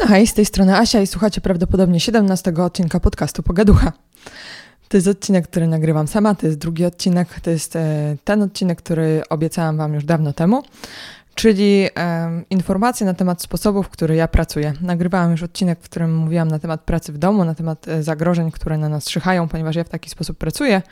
[0.00, 3.92] No hej, z tej strony Asia i słuchacie prawdopodobnie 17 odcinka podcastu Pogaducha.
[4.88, 8.78] To jest odcinek, który nagrywam sama, to jest drugi odcinek, to jest e, ten odcinek,
[8.78, 10.62] który obiecałam Wam już dawno temu,
[11.34, 14.72] czyli e, informacje na temat sposobów, w których ja pracuję.
[14.80, 18.50] Nagrywałam już odcinek, w którym mówiłam na temat pracy w domu, na temat e, zagrożeń,
[18.50, 20.82] które na nas czyhają, ponieważ ja w taki sposób pracuję.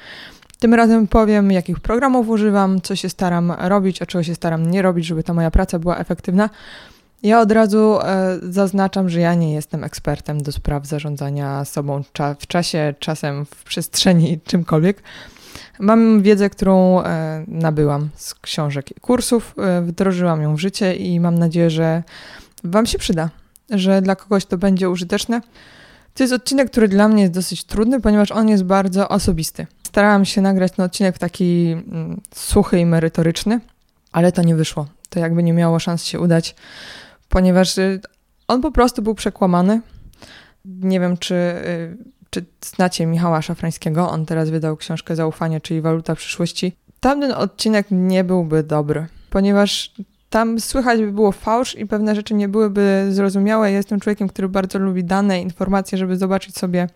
[0.59, 4.83] Tym razem powiem, jakich programów używam, co się staram robić, a czego się staram nie
[4.83, 6.51] robić, żeby ta moja praca była efektywna.
[7.27, 12.03] Ja od razu e, zaznaczam, że ja nie jestem ekspertem do spraw zarządzania sobą
[12.39, 15.03] w czasie, czasem w przestrzeni, czymkolwiek.
[15.79, 21.21] Mam wiedzę, którą e, nabyłam z książek i kursów, e, wdrożyłam ją w życie i
[21.21, 22.03] mam nadzieję, że
[22.65, 23.31] Wam się przyda,
[23.71, 25.41] że dla kogoś to będzie użyteczne.
[26.15, 29.67] To jest odcinek, który dla mnie jest dosyć trudny, ponieważ on jest bardzo osobisty.
[29.83, 33.61] Starałam się nagrać ten odcinek taki mm, suchy i merytoryczny,
[34.13, 34.87] ale to nie wyszło.
[35.11, 36.55] To jakby nie miało szans się udać
[37.29, 38.01] ponieważ y,
[38.49, 39.81] on po prostu był przekłamany.
[40.65, 41.97] Nie wiem, czy, y,
[42.31, 44.11] czy znacie Michała Szafrańskiego.
[44.11, 46.73] On teraz wydał książkę Zaufanie, czyli Waluta przyszłości.
[47.01, 49.95] Tamten odcinek nie byłby dobry, ponieważ
[50.31, 53.71] tam słychać by było fałsz i pewne rzeczy nie byłyby zrozumiałe.
[53.71, 56.89] Ja jestem człowiekiem, który bardzo lubi dane, informacje, żeby zobaczyć sobie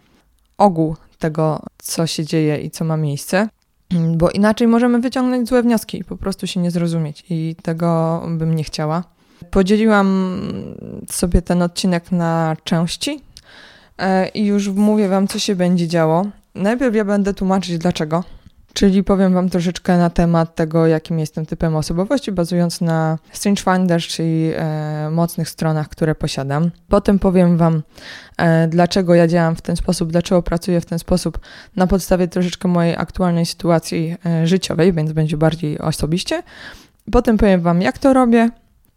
[0.58, 3.48] ogół tego, co się dzieje i co ma miejsce.
[4.16, 7.24] Bo inaczej możemy wyciągnąć złe wnioski i po prostu się nie zrozumieć.
[7.30, 9.04] I tego bym nie chciała.
[9.50, 10.40] Podzieliłam
[11.10, 13.20] sobie ten odcinek na części
[13.98, 16.26] e, i już mówię Wam, co się będzie działo.
[16.54, 18.24] Najpierw ja będę tłumaczyć dlaczego,
[18.72, 24.06] czyli powiem Wam troszeczkę na temat tego, jakim jestem typem osobowości, bazując na Strange Finders,
[24.06, 26.70] czyli e, mocnych stronach, które posiadam.
[26.88, 27.82] Potem powiem Wam,
[28.36, 31.38] e, dlaczego ja działam w ten sposób, dlaczego pracuję w ten sposób
[31.76, 36.42] na podstawie troszeczkę mojej aktualnej sytuacji e, życiowej, więc będzie bardziej osobiście.
[37.12, 38.50] Potem powiem Wam, jak to robię,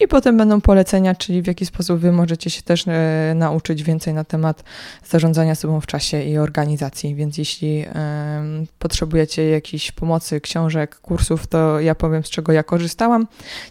[0.03, 4.13] i potem będą polecenia, czyli w jaki sposób Wy możecie się też e, nauczyć więcej
[4.13, 4.63] na temat
[5.05, 7.15] zarządzania sobą w czasie i organizacji.
[7.15, 8.43] Więc jeśli e,
[8.79, 13.27] potrzebujecie jakiejś pomocy, książek, kursów, to ja powiem, z czego ja korzystałam,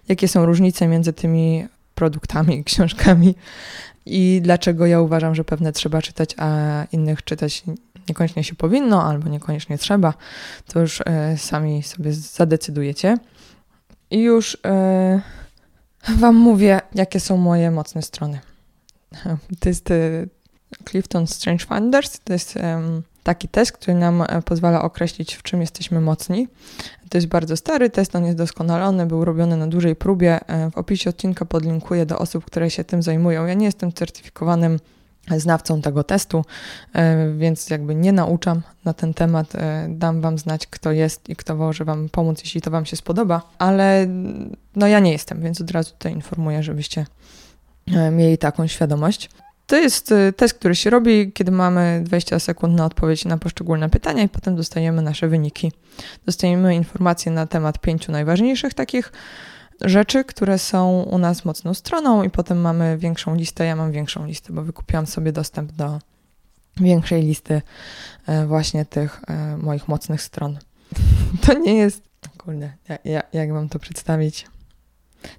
[0.08, 3.34] jakie są różnice między tymi produktami, książkami
[4.06, 7.62] i dlaczego ja uważam, że pewne trzeba czytać, a innych czytać
[8.08, 10.14] niekoniecznie się powinno albo niekoniecznie trzeba.
[10.72, 13.18] To już e, sami sobie zadecydujecie.
[14.10, 14.58] I już.
[14.66, 15.41] E,
[16.08, 18.40] Wam mówię, jakie są moje mocne strony.
[19.60, 20.26] To jest e,
[20.88, 22.20] Clifton Strange Finders.
[22.24, 22.58] To jest
[23.22, 26.48] taki test, który nam e, pozwala określić, w czym jesteśmy mocni.
[27.08, 30.40] To jest bardzo stary test, on jest doskonalony, był robiony na dużej próbie.
[30.46, 33.46] E, w opisie odcinka podlinkuję do osób, które się tym zajmują.
[33.46, 34.78] Ja nie jestem certyfikowanym
[35.40, 36.44] znawcą tego testu,
[36.92, 39.54] e, więc jakby nie nauczam na ten temat.
[39.54, 42.96] E, dam Wam znać, kto jest i kto może Wam pomóc, jeśli to Wam się
[42.96, 44.06] spodoba, ale
[44.76, 47.06] no ja nie jestem, więc od razu tutaj informuję, żebyście
[47.94, 49.30] e, mieli taką świadomość.
[49.66, 54.22] To jest test, który się robi, kiedy mamy 20 sekund na odpowiedź na poszczególne pytania
[54.22, 55.72] i potem dostajemy nasze wyniki.
[56.26, 59.12] Dostajemy informacje na temat pięciu najważniejszych takich
[59.84, 63.64] rzeczy, które są u nas mocną stroną i potem mamy większą listę.
[63.64, 65.98] Ja mam większą listę, bo wykupiłam sobie dostęp do
[66.76, 67.62] większej listy
[68.26, 70.58] e, właśnie tych e, moich mocnych stron.
[71.46, 72.02] To nie jest...
[72.38, 72.72] Kurde,
[73.04, 74.46] jak, jak mam to przedstawić?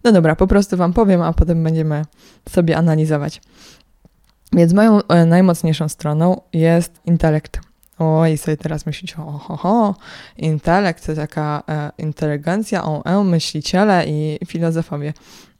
[0.03, 2.05] No dobra, po prostu Wam powiem, a potem będziemy
[2.49, 3.41] sobie analizować.
[4.53, 7.59] Więc moją e, najmocniejszą stroną jest intelekt.
[7.99, 9.95] O, i sobie teraz myślicie, oho, ho,
[10.37, 15.13] intelekt to taka e, inteligencja, o, e, myśliciele i filozofowie.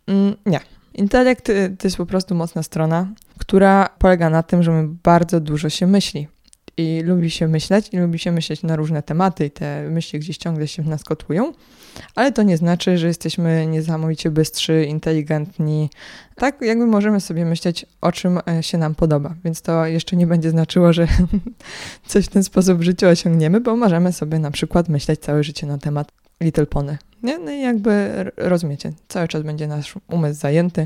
[0.08, 0.60] Mm, nie.
[0.94, 3.08] Intelekt y, to jest po prostu mocna strona,
[3.40, 6.28] która polega na tym, że my bardzo dużo się myśli
[6.78, 10.38] i lubi się myśleć i lubi się myśleć na różne tematy i te myśli gdzieś
[10.38, 11.54] ciągle się w nas kotłują,
[12.16, 15.90] ale to nie znaczy, że jesteśmy niesamowicie bystrzy, inteligentni.
[16.36, 20.28] Tak jakby możemy sobie myśleć, o czym e, się nam podoba, więc to jeszcze nie
[20.28, 21.08] będzie znaczyło, że
[22.08, 25.68] coś w ten sposób w życiu osiągniemy, bo możemy sobie na przykład myśleć całe życie
[25.68, 26.12] na temat
[26.42, 26.98] Little Pony.
[27.24, 27.38] Nie?
[27.38, 30.86] No i jakby rozumiecie, cały czas będzie nasz umysł zajęty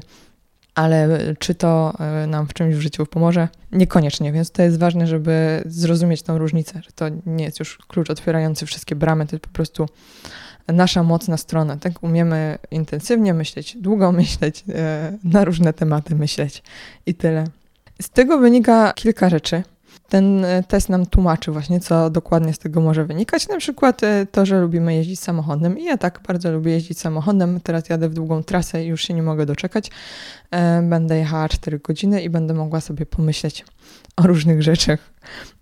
[0.77, 3.47] ale czy to e, nam w czymś w życiu pomoże?
[3.71, 8.09] Niekoniecznie, więc to jest ważne, żeby zrozumieć tą różnicę, że to nie jest już klucz
[8.09, 9.85] otwierający wszystkie bramy, to jest po prostu
[10.67, 11.77] nasza mocna strona.
[11.77, 16.63] Tak umiemy intensywnie myśleć, długo myśleć, e, na różne tematy myśleć
[17.05, 17.43] i tyle.
[18.01, 19.63] Z tego wynika kilka rzeczy.
[20.09, 23.47] Ten e, test nam tłumaczy właśnie, co dokładnie z tego może wynikać.
[23.47, 25.79] Na przykład e, to, że lubimy jeździć samochodem.
[25.79, 27.59] I ja tak bardzo lubię jeździć samochodem.
[27.59, 29.91] Teraz jadę w długą trasę i już się nie mogę doczekać.
[30.51, 33.65] E, będę jechała 4 godziny i będę mogła sobie pomyśleć,
[34.17, 34.99] o różnych rzeczach.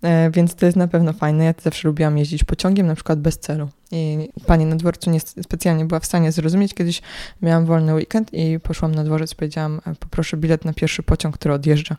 [0.02, 1.44] E, więc to jest na pewno fajne.
[1.44, 3.68] Ja zawsze lubiłam jeździć pociągiem, na przykład bez celu.
[3.92, 6.74] I pani na dworcu nie specjalnie była w stanie zrozumieć.
[6.74, 7.02] Kiedyś
[7.42, 11.54] miałam wolny weekend i poszłam na dworzec, powiedziałam, e, poproszę bilet na pierwszy pociąg, który
[11.54, 11.96] odjeżdża.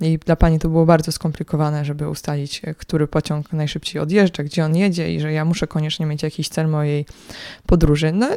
[0.00, 4.64] I dla pani to było bardzo skomplikowane, żeby ustalić, e, który pociąg najszybciej odjeżdża, gdzie
[4.64, 7.06] on jedzie i że ja muszę koniecznie mieć jakiś cel mojej
[7.66, 8.12] podróży.
[8.12, 8.28] No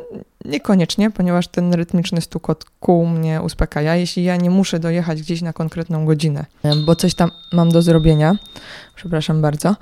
[0.45, 5.53] niekoniecznie, ponieważ ten rytmiczny stukot kół mnie uspokaja, jeśli ja nie muszę dojechać gdzieś na
[5.53, 6.45] konkretną godzinę,
[6.85, 8.35] bo coś tam mam do zrobienia,
[8.95, 9.75] przepraszam bardzo,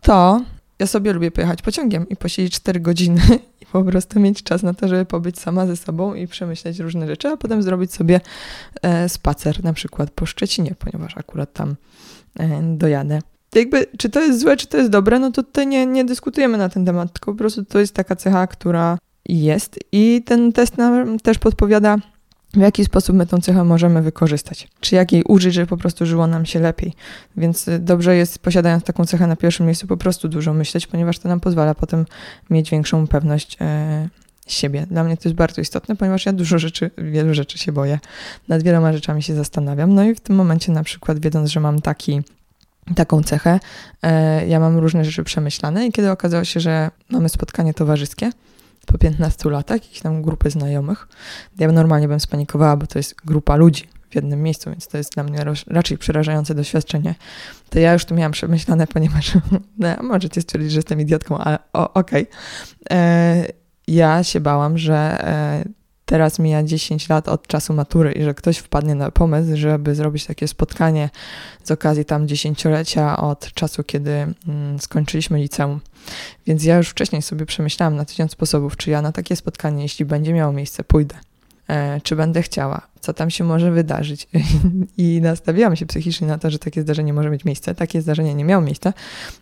[0.00, 0.40] to
[0.78, 3.22] ja sobie lubię pojechać pociągiem i posiedzieć 4 godziny
[3.62, 7.06] i po prostu mieć czas na to, żeby pobyć sama ze sobą i przemyśleć różne
[7.06, 8.20] rzeczy, a potem zrobić sobie
[8.82, 11.76] e, spacer na przykład po Szczecinie, ponieważ akurat tam
[12.38, 13.18] e, dojadę.
[13.54, 16.58] Jakby, czy to jest złe, czy to jest dobre, no to tutaj nie, nie dyskutujemy
[16.58, 18.98] na ten temat, tylko po prostu to jest taka cecha, która
[19.28, 21.98] jest i ten test nam też podpowiada,
[22.54, 26.06] w jaki sposób my tą cechę możemy wykorzystać, czy jak jej użyć, żeby po prostu
[26.06, 26.92] żyło nam się lepiej.
[27.36, 31.18] Więc y, dobrze jest, posiadając taką cechę na pierwszym miejscu, po prostu dużo myśleć, ponieważ
[31.18, 32.06] to nam pozwala potem
[32.50, 34.08] mieć większą pewność e,
[34.46, 34.86] siebie.
[34.90, 37.98] Dla mnie to jest bardzo istotne, ponieważ ja dużo rzeczy, wielu rzeczy się boję.
[38.48, 39.94] Nad wieloma rzeczami się zastanawiam.
[39.94, 42.22] No i w tym momencie na przykład wiedząc, że mam taki
[42.94, 43.60] taką cechę,
[44.02, 48.30] e, ja mam różne rzeczy przemyślane i kiedy okazało się, że mamy spotkanie towarzyskie,
[48.92, 51.08] po 15 latach, jakieś tam grupy znajomych.
[51.58, 55.14] Ja normalnie bym spanikowała, bo to jest grupa ludzi w jednym miejscu, więc to jest
[55.14, 57.14] dla mnie raczej przerażające doświadczenie.
[57.70, 59.32] To ja już tu miałam przemyślane, ponieważ
[59.78, 61.92] no, możecie stwierdzić, że jestem idiotką, ale okej.
[61.94, 62.26] Okay.
[62.90, 63.46] E,
[63.88, 65.64] ja się bałam, że e,
[66.04, 70.26] teraz mija 10 lat od czasu matury i że ktoś wpadnie na pomysł, żeby zrobić
[70.26, 71.10] takie spotkanie
[71.64, 74.10] z okazji tam dziesięciolecia od czasu, kiedy
[74.48, 75.80] mm, skończyliśmy liceum.
[76.46, 80.04] Więc ja już wcześniej sobie przemyślałam na tysiąc sposobów, czy ja na takie spotkanie, jeśli
[80.04, 81.16] będzie miało miejsce, pójdę.
[81.70, 84.28] E, czy będę chciała, co tam się może wydarzyć.
[84.98, 87.74] I nastawiłam się psychicznie na to, że takie zdarzenie może mieć miejsce.
[87.74, 88.92] Takie zdarzenie nie miało miejsca,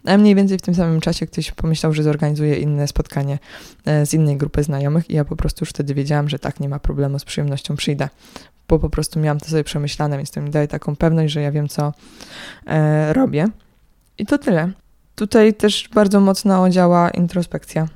[0.04, 3.38] a mniej więcej w tym samym czasie ktoś pomyślał, że zorganizuje inne spotkanie
[3.84, 6.68] e, z innej grupy znajomych i ja po prostu już wtedy wiedziałam, że tak, nie
[6.68, 8.08] ma problemu, z przyjemnością przyjdę.
[8.68, 11.52] Bo po prostu miałam to sobie przemyślane, więc to mi daje taką pewność, że ja
[11.52, 11.92] wiem, co
[12.66, 13.48] e, robię.
[14.18, 14.72] I to tyle.
[15.18, 17.88] Tutaj też bardzo mocno działa introspekcja,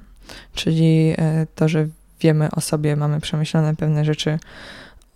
[0.55, 1.87] czyli e, to, że
[2.21, 4.39] wiemy o sobie, mamy przemyślane pewne rzeczy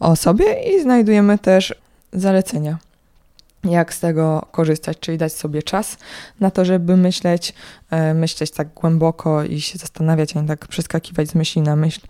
[0.00, 1.74] o sobie i znajdujemy też
[2.12, 2.78] zalecenia,
[3.68, 5.96] jak z tego korzystać, czyli dać sobie czas
[6.40, 7.54] na to, żeby myśleć,
[7.90, 12.00] e, myśleć tak głęboko i się zastanawiać, a nie tak przeskakiwać z myśli na myśl,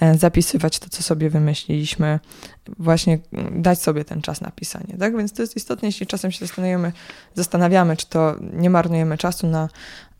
[0.00, 2.20] e, zapisywać to, co sobie wymyśliliśmy,
[2.78, 3.18] właśnie
[3.52, 5.16] dać sobie ten czas na pisanie, tak?
[5.16, 6.92] Więc to jest istotne, jeśli czasem się zastanawiamy,
[7.34, 9.68] zastanawiamy czy to nie marnujemy czasu na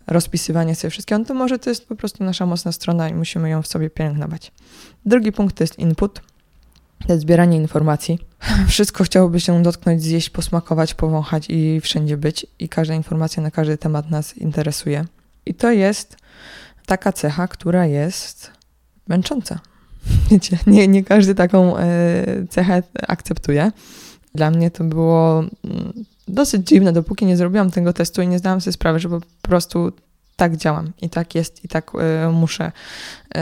[0.06, 3.50] rozpisywanie sobie wszystkiego, no to może to jest po prostu nasza mocna strona i musimy
[3.50, 4.52] ją w sobie pielęgnować.
[5.06, 6.20] Drugi punkt to jest input,
[7.08, 8.18] zbieranie informacji.
[8.68, 13.78] Wszystko chciałoby się dotknąć, zjeść, posmakować, powąchać i wszędzie być i każda informacja na każdy
[13.78, 15.04] temat nas interesuje.
[15.46, 16.16] I to jest
[16.86, 18.50] taka cecha, która jest
[19.08, 19.58] męcząca.
[20.30, 23.72] Wiecie, nie, nie każdy taką e, cechę akceptuje.
[24.34, 25.92] Dla mnie to było mm,
[26.28, 29.92] dosyć dziwne, dopóki nie zrobiłam tego testu i nie zdałam sobie sprawy, że po prostu
[30.36, 32.72] tak działam i tak jest i tak y, muszę
[33.36, 33.40] y,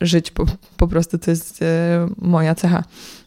[0.00, 0.30] żyć.
[0.30, 0.46] Po,
[0.76, 1.66] po prostu to jest y,
[2.18, 2.84] moja cecha.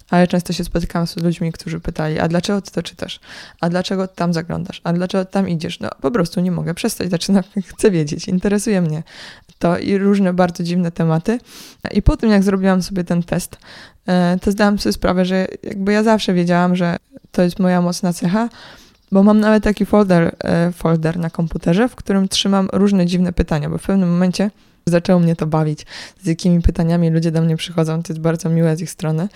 [0.10, 3.20] Ale często się spotykam z ludźmi, którzy pytali, a dlaczego ty to czytasz?
[3.62, 4.82] A dlaczego tam zaglądasz?
[4.84, 5.80] A dlaczego tam idziesz?
[5.80, 7.44] No po prostu nie mogę przestać, zaczynam,
[7.76, 9.04] chcę wiedzieć, interesuje mnie
[9.60, 11.40] to i różne bardzo dziwne tematy.
[11.92, 13.58] I po tym, jak zrobiłam sobie ten test,
[14.42, 16.98] to zdałam sobie sprawę, że jakby ja zawsze wiedziałam, że
[17.32, 18.50] to jest moja mocna cecha,
[19.12, 23.70] bo mam nawet taki folder, e, folder na komputerze, w którym trzymam różne dziwne pytania,
[23.70, 24.52] bo w pewnym momencie
[24.86, 25.86] zaczęło mnie to bawić,
[26.24, 29.28] z jakimi pytaniami ludzie do mnie przychodzą, to jest bardzo miłe z ich strony,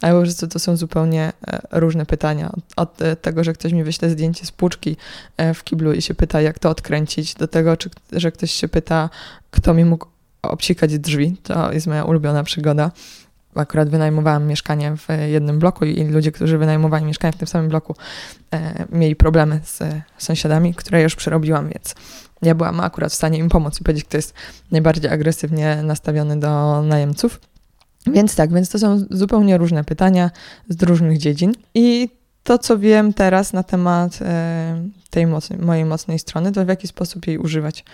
[0.00, 2.52] ale po prostu to są zupełnie e, różne pytania.
[2.76, 4.96] Od e, tego, że ktoś mi wyśle zdjęcie z płuczki
[5.54, 9.10] w kiblu i się pyta, jak to odkręcić, do tego, czy, że ktoś się pyta,
[9.50, 10.06] kto mi mógł
[10.42, 11.36] obsikać drzwi.
[11.42, 12.90] To jest moja ulubiona przygoda
[13.54, 17.94] akurat wynajmowałam mieszkanie w jednym bloku i ludzie, którzy wynajmowali mieszkanie w tym samym bloku,
[18.54, 19.82] e, mieli problemy z
[20.18, 21.94] sąsiadami, które już przerobiłam, więc
[22.42, 24.34] ja byłam akurat w stanie im pomóc i powiedzieć, kto jest
[24.70, 27.40] najbardziej agresywnie nastawiony do najemców.
[28.06, 30.30] Więc tak, więc to są zupełnie różne pytania
[30.68, 31.52] z różnych dziedzin.
[31.74, 32.08] I
[32.44, 35.26] to, co wiem teraz na temat e, tej
[35.58, 37.84] mojej mocnej strony, to w jaki sposób jej używać.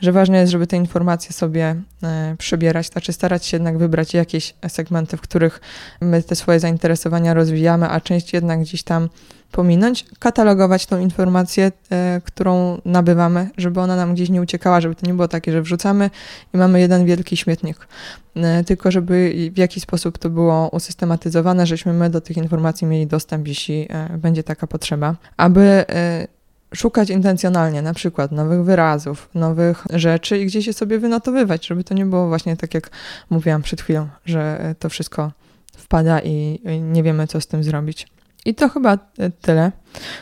[0.00, 4.54] Że ważne jest, żeby te informacje sobie e, przebierać, znaczy starać się jednak wybrać jakieś
[4.68, 5.60] segmenty, w których
[6.00, 9.08] my te swoje zainteresowania rozwijamy, a część jednak gdzieś tam
[9.52, 15.06] pominąć, katalogować tą informację, e, którą nabywamy, żeby ona nam gdzieś nie uciekała, żeby to
[15.06, 16.10] nie było takie, że wrzucamy
[16.54, 17.88] i mamy jeden wielki śmietnik,
[18.36, 23.06] e, tylko żeby w jakiś sposób to było usystematyzowane, żebyśmy my do tych informacji mieli
[23.06, 26.28] dostęp, jeśli e, będzie taka potrzeba, aby e,
[26.74, 31.94] szukać intencjonalnie, na przykład nowych wyrazów, nowych rzeczy i gdzieś je sobie wynotowywać, żeby to
[31.94, 32.90] nie było właśnie tak, jak
[33.30, 35.32] mówiłam przed chwilą, że to wszystko
[35.76, 38.17] wpada i nie wiemy, co z tym zrobić.
[38.48, 38.98] I to chyba
[39.42, 39.72] tyle.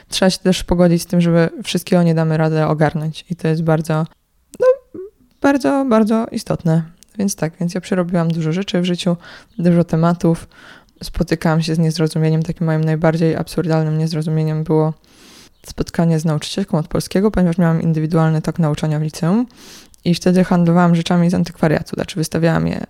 [0.09, 3.25] Trzeba się też pogodzić z tym, żeby wszystkiego nie damy radę ogarnąć.
[3.31, 4.07] I to jest bardzo,
[4.61, 4.67] no,
[5.41, 6.83] bardzo, bardzo istotne.
[7.19, 9.17] Więc tak, więc ja przerobiłam dużo rzeczy w życiu,
[9.59, 10.49] dużo tematów.
[11.03, 12.43] Spotykałam się z niezrozumieniem.
[12.43, 14.95] Takim moim najbardziej absurdalnym niezrozumieniem było
[15.67, 19.47] spotkanie z nauczycielką od polskiego, ponieważ miałam indywidualny tok nauczania w liceum.
[20.05, 22.87] I wtedy handlowałam rzeczami z antykwariatu, znaczy wystawiałam je.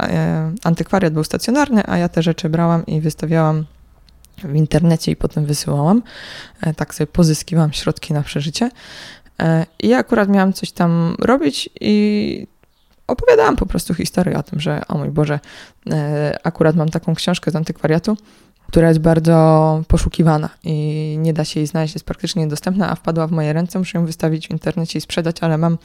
[0.00, 3.66] E, antykwariat był stacjonarny, a ja te rzeczy brałam i wystawiałam
[4.44, 6.02] w internecie i potem wysyłałam.
[6.60, 8.70] E, tak sobie pozyskiwałam środki na przeżycie.
[9.40, 12.46] E, I ja akurat miałam coś tam robić i
[13.06, 15.40] opowiadałam po prostu historię o tym, że o mój Boże,
[15.90, 18.16] e, akurat mam taką książkę z antykwariatu,
[18.68, 23.26] która jest bardzo poszukiwana i nie da się jej znaleźć, jest praktycznie niedostępna, a wpadła
[23.26, 25.78] w moje ręce, muszę ją wystawić w internecie i sprzedać, ale mam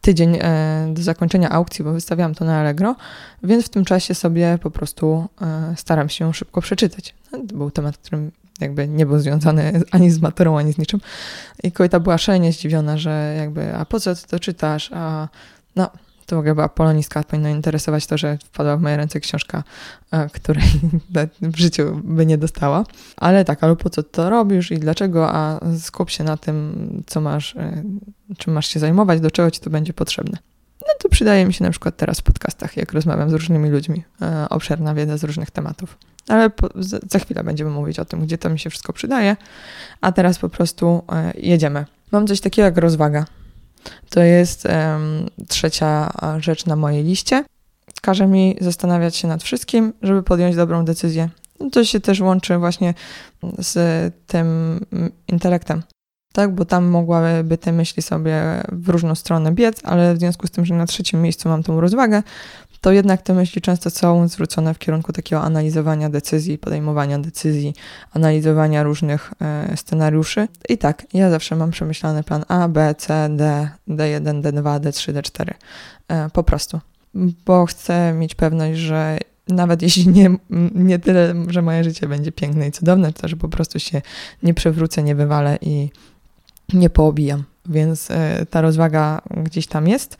[0.00, 2.96] tydzień e, do zakończenia aukcji, bo wystawiałam to na Allegro,
[3.42, 7.14] więc w tym czasie sobie po prostu e, staram się ją szybko przeczytać.
[7.32, 11.00] No, to był temat, którym jakby nie był związany ani z maturą, ani z niczym.
[11.62, 14.90] I kobieta była szalenie zdziwiona, że jakby, a po co ty to czytasz?
[14.94, 15.28] A
[15.76, 15.90] no,
[16.32, 19.64] to w ogóle była polonistka, powinno interesować to, że wpadła w moje ręce książka,
[20.10, 20.64] e, której
[21.42, 22.84] w życiu by nie dostała.
[23.16, 27.20] Ale tak, ale po co to robisz i dlaczego, a skup się na tym, co
[27.20, 27.82] masz, e,
[28.38, 30.38] czym masz się zajmować, do czego ci to będzie potrzebne.
[30.80, 34.04] No to przydaje mi się na przykład teraz w podcastach, jak rozmawiam z różnymi ludźmi,
[34.22, 35.98] e, obszerna wiedza z różnych tematów.
[36.28, 36.68] Ale po,
[37.10, 39.36] za chwilę będziemy mówić o tym, gdzie to mi się wszystko przydaje,
[40.00, 41.02] a teraz po prostu
[41.34, 41.84] jedziemy.
[42.12, 43.24] Mam coś takiego jak rozwaga.
[44.10, 47.44] To jest um, trzecia rzecz na mojej liście.
[48.02, 51.28] Każe mi zastanawiać się nad wszystkim, żeby podjąć dobrą decyzję.
[51.72, 52.94] To się też łączy właśnie
[53.58, 54.80] z tym
[55.28, 55.82] intelektem.
[56.32, 60.50] Tak, bo tam mogłaby te myśli sobie w różną stronę biec, ale w związku z
[60.50, 62.22] tym, że na trzecim miejscu mam tą rozwagę,
[62.82, 67.74] to jednak te myśli często są zwrócone w kierunku takiego analizowania decyzji, podejmowania decyzji,
[68.12, 70.48] analizowania różnych e, scenariuszy.
[70.68, 75.54] I tak, ja zawsze mam przemyślany plan A, B, C, D, D1, D2, D3, D4.
[76.08, 76.80] E, po prostu.
[77.46, 80.36] Bo chcę mieć pewność, że nawet jeśli nie,
[80.74, 84.02] nie tyle, że moje życie będzie piękne i cudowne, to że po prostu się
[84.42, 85.90] nie przewrócę, nie wywalę i
[86.72, 87.44] nie poobijam.
[87.66, 90.16] Więc e, ta rozwaga gdzieś tam jest.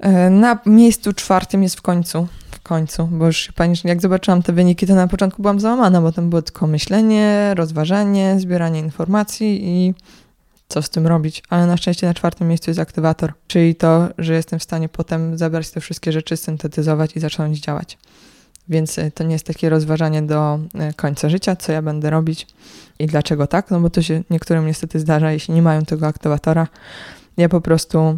[0.00, 2.28] E, na miejscu czwartym jest w końcu.
[2.50, 6.12] W końcu, bo już pani, jak zobaczyłam te wyniki, to na początku byłam załamana, bo
[6.12, 9.94] tam było tylko myślenie, rozważanie, zbieranie informacji i
[10.68, 11.42] co z tym robić.
[11.48, 15.38] Ale na szczęście na czwartym miejscu jest aktywator, czyli to, że jestem w stanie potem
[15.38, 17.98] zebrać te wszystkie rzeczy, syntetyzować i zacząć działać.
[18.68, 22.46] Więc e, to nie jest takie rozważanie do e, końca życia, co ja będę robić
[22.98, 26.68] i dlaczego tak, no bo to się niektórym niestety zdarza, jeśli nie mają tego aktywatora.
[27.36, 28.14] Ja po prostu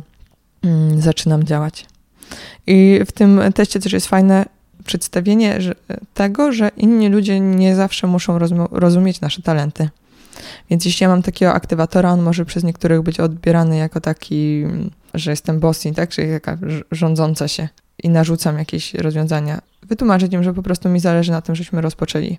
[0.98, 1.86] zaczynam działać.
[2.66, 4.44] I w tym teście też jest fajne
[4.84, 5.58] przedstawienie
[6.14, 8.38] tego, że inni ludzie nie zawsze muszą
[8.70, 9.88] rozumieć nasze talenty.
[10.70, 14.64] Więc jeśli ja mam takiego aktywatora, on może przez niektórych być odbierany jako taki,
[15.14, 16.10] że jestem bossy, tak?
[16.10, 16.58] Czyli jaka
[16.90, 17.68] rządząca się
[18.02, 19.62] i narzucam jakieś rozwiązania.
[19.82, 22.38] Wytłumaczyć im, że po prostu mi zależy na tym, żebyśmy rozpoczęli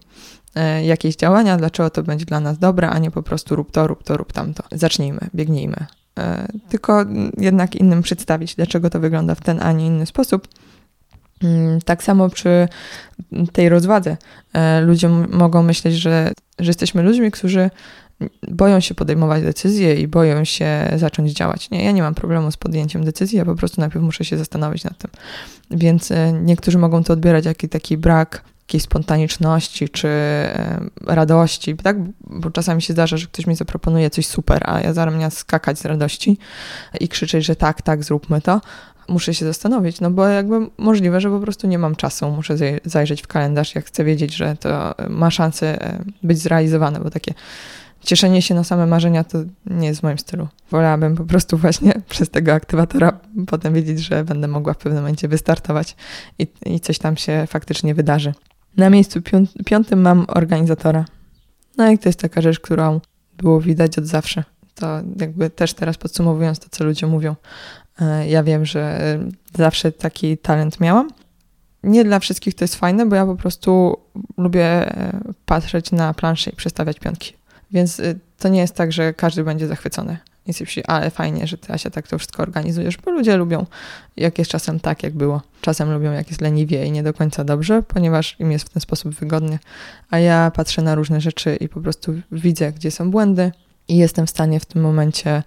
[0.56, 3.88] e, jakieś działania, dlaczego to będzie dla nas dobre, a nie po prostu rób to,
[3.88, 4.63] rób to, rób tamto.
[4.72, 5.86] Zacznijmy, biegnijmy.
[6.20, 7.05] E, tylko
[7.38, 10.48] jednak innym przedstawić, dlaczego to wygląda w ten, a nie inny sposób.
[11.43, 12.67] Mm, tak samo przy
[13.51, 14.17] tej rozwadze.
[14.53, 17.70] E, ludzie mogą myśleć, że, że jesteśmy ludźmi, którzy
[18.48, 21.70] boją się podejmować decyzje i boją się zacząć działać.
[21.70, 24.84] Nie, ja nie mam problemu z podjęciem decyzji, ja po prostu najpierw muszę się zastanowić
[24.84, 25.12] nad tym.
[25.72, 30.10] Więc e, niektórzy mogą to odbierać jako taki brak jakiejś spontaniczności czy
[31.01, 31.98] radości, tak?
[32.22, 35.86] Bo czasami się zdarza, że ktoś mi zaproponuje coś super, a ja mnie skakać z
[35.86, 36.38] radości
[37.00, 38.62] i krzyczeć, że tak, tak, zróbmy to.
[39.08, 42.55] Muszę się zastanowić, no bo jakby możliwe, że po prostu nie mam czasu, muszę
[42.86, 45.77] zajrzeć w kalendarz, jak chcę wiedzieć, że to ma szansę
[46.24, 47.34] być zrealizowane, bo takie
[48.03, 50.48] cieszenie się na same marzenia to nie jest w moim stylu.
[50.72, 55.27] Wolałabym po prostu właśnie przez tego aktywatora potem wiedzieć, że będę mogła w pewnym momencie
[55.27, 55.96] wystartować
[56.39, 58.34] i, i coś tam się faktycznie wydarzy.
[58.77, 59.20] Na miejscu
[59.65, 61.06] piątym mam organizatora.
[61.77, 63.00] No i to jest taka rzecz, którą
[63.38, 64.44] było widać od zawsze.
[64.75, 67.36] to jakby też teraz podsumowując to, co ludzie mówią,
[68.01, 69.00] e, ja wiem, że
[69.58, 71.10] zawsze taki talent miałam.
[71.84, 73.98] Nie dla wszystkich to jest fajne, bo ja po prostu
[74.38, 74.96] lubię
[75.46, 77.34] patrzeć na planszę i przestawiać pionki.
[77.72, 78.01] Więc
[78.39, 80.18] to nie jest tak, że każdy będzie zachwycony.
[80.48, 83.66] Jest myśli, ale fajnie, że ty Asia tak to wszystko organizujesz, bo ludzie lubią,
[84.18, 85.42] jak jest czasem tak, jak było.
[85.62, 88.82] Czasem lubią, jak jest leniwie i nie do końca dobrze, ponieważ im jest w ten
[88.82, 89.60] sposób wygodnie.
[90.10, 93.52] A ja patrzę na różne rzeczy i po prostu widzę, gdzie są błędy
[93.88, 95.44] i jestem w stanie w tym momencie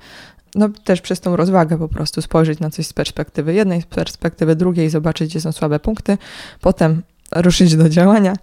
[0.55, 4.57] no też przez tą rozwagę po prostu spojrzeć na coś z perspektywy jednej, z perspektywy
[4.57, 6.19] drugiej, zobaczyć, gdzie są słabe punkty,
[6.61, 8.37] potem ruszyć do działania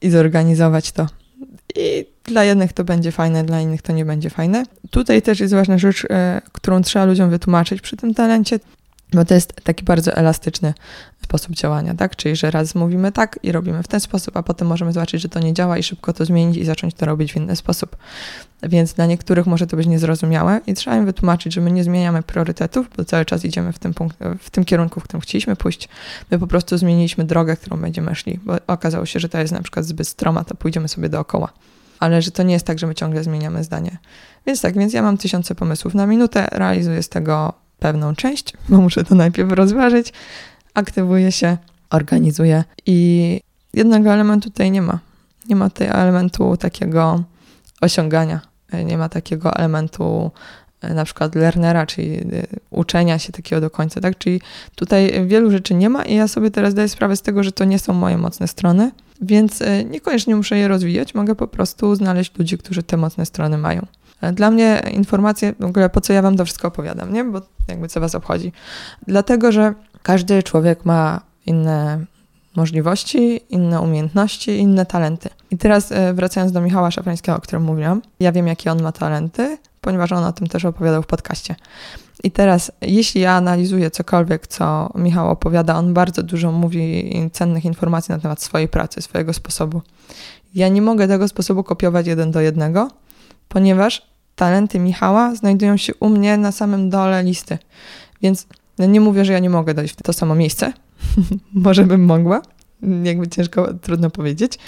[0.00, 1.06] i zorganizować to.
[1.76, 4.64] I dla jednych to będzie fajne, dla innych to nie będzie fajne.
[4.90, 8.58] Tutaj też jest ważna rzecz, e, którą trzeba ludziom wytłumaczyć przy tym talencie,
[9.12, 10.74] bo to jest taki bardzo elastyczny
[11.24, 12.16] sposób działania, tak?
[12.16, 15.28] Czyli, że raz mówimy tak i robimy w ten sposób, a potem możemy zobaczyć, że
[15.28, 17.96] to nie działa i szybko to zmienić i zacząć to robić w inny sposób.
[18.62, 22.22] Więc dla niektórych może to być niezrozumiałe i trzeba im wytłumaczyć, że my nie zmieniamy
[22.22, 25.88] priorytetów, bo cały czas idziemy w tym, punkt, w tym kierunku, w którym chcieliśmy pójść.
[26.30, 29.62] My po prostu zmieniliśmy drogę, którą będziemy szli, bo okazało się, że ta jest na
[29.62, 31.52] przykład zbyt stroma, to pójdziemy sobie dookoła.
[32.00, 33.98] Ale że to nie jest tak, że my ciągle zmieniamy zdanie.
[34.46, 38.80] Więc tak, więc ja mam tysiące pomysłów na minutę, realizuję z tego pewną część, bo
[38.80, 40.12] muszę to najpierw rozważyć,
[40.74, 41.56] aktywuję się,
[41.90, 43.40] organizuję i
[43.74, 44.98] jednego elementu tutaj nie ma.
[45.48, 47.24] Nie ma tej elementu takiego
[47.80, 48.40] osiągania,
[48.84, 50.30] nie ma takiego elementu
[50.80, 52.22] e, na przykład learnera, czyli e,
[52.70, 54.18] uczenia się takiego do końca, tak?
[54.18, 54.40] Czyli
[54.74, 57.64] tutaj wielu rzeczy nie ma i ja sobie teraz daję sprawę z tego, że to
[57.64, 58.90] nie są moje mocne strony,
[59.22, 63.58] więc e, niekoniecznie muszę je rozwijać, mogę po prostu znaleźć ludzi, którzy te mocne strony
[63.58, 63.86] mają.
[64.32, 67.24] Dla mnie informacje, w ogóle po co ja wam to wszystko opowiadam, nie?
[67.24, 68.52] Bo jakby co was obchodzi.
[69.06, 72.04] Dlatego, że każdy człowiek ma inne
[72.56, 75.28] możliwości, inne umiejętności, inne talenty.
[75.50, 78.92] I teraz e, wracając do Michała Szafrańskiego, o którym mówiłam, ja wiem, jakie on ma
[78.92, 81.54] talenty, ponieważ on o tym też opowiadał w podcaście.
[82.24, 88.12] I teraz, jeśli ja analizuję cokolwiek, co Michał opowiada, on bardzo dużo mówi cennych informacji
[88.12, 89.82] na temat swojej pracy, swojego sposobu.
[90.54, 92.90] Ja nie mogę tego sposobu kopiować jeden do jednego,
[93.48, 94.02] ponieważ
[94.36, 97.58] talenty Michała znajdują się u mnie na samym dole listy.
[98.22, 98.46] Więc
[98.78, 100.72] nie mówię, że ja nie mogę dojść w to samo miejsce.
[101.54, 102.42] Może bym mogła.
[103.02, 104.58] Jakby ciężko, trudno powiedzieć.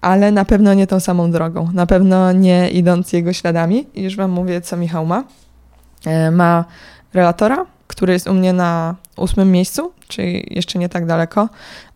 [0.00, 1.70] Ale na pewno nie tą samą drogą.
[1.72, 3.86] Na pewno nie idąc jego śladami.
[3.94, 5.24] Już wam mówię, co Michał ma.
[6.06, 6.64] E, ma
[7.14, 11.48] relatora, który jest u mnie na ósmym miejscu, czyli jeszcze nie tak daleko,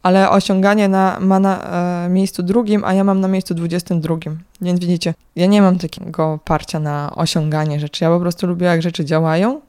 [0.03, 1.63] ale osiąganie na, ma na
[2.05, 4.39] e, miejscu drugim, a ja mam na miejscu dwudziestym drugim.
[4.61, 8.05] Więc widzicie, ja nie mam takiego parcia na osiąganie rzeczy.
[8.05, 9.61] Ja po prostu lubię, jak rzeczy działają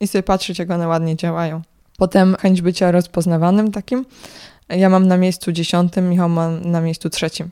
[0.00, 1.62] i sobie patrzeć, jak one ładnie działają.
[1.98, 4.04] Potem chęć bycia rozpoznawanym takim.
[4.68, 7.50] Ja mam na miejscu dziesiątym, Michał ma na miejscu trzecim.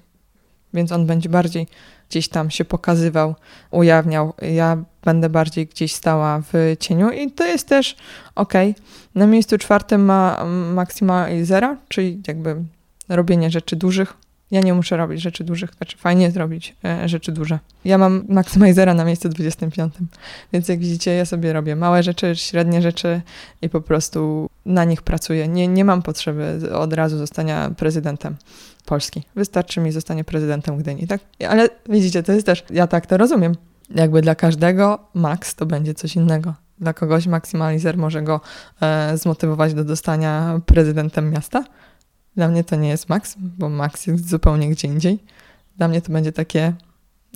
[0.75, 1.67] Więc on będzie bardziej
[2.11, 3.35] gdzieś tam się pokazywał,
[3.71, 4.33] ujawniał.
[4.43, 4.77] Ja
[5.09, 7.97] będę bardziej gdzieś stała w cieniu i to jest też
[8.35, 8.53] ok.
[9.15, 10.45] Na miejscu czwartym ma
[10.75, 12.57] maksymalizera, czyli jakby
[13.09, 14.15] robienie rzeczy dużych,
[14.51, 17.59] ja nie muszę robić rzeczy dużych, znaczy fajnie zrobić e, rzeczy duże.
[17.85, 19.95] Ja mam Maximizera na miejscu 25,
[20.53, 23.21] więc jak widzicie, ja sobie robię małe rzeczy, średnie rzeczy
[23.63, 25.49] i po prostu na nich pracuję.
[25.49, 28.37] Nie, nie mam potrzeby od razu zostania prezydentem
[28.87, 29.23] Polski.
[29.37, 31.21] Wystarczy mi zostanie prezydentem Gdyni, tak?
[31.49, 33.55] Ale widzicie, to jest też, ja tak to rozumiem.
[33.91, 36.55] Jakby dla każdego max to będzie coś innego.
[36.79, 38.41] Dla kogoś maksymalizer może go
[38.81, 41.65] e, zmotywować do dostania prezydentem miasta,
[42.37, 45.19] dla mnie to nie jest maks, bo maks jest zupełnie gdzie indziej.
[45.77, 46.73] Dla mnie to będzie takie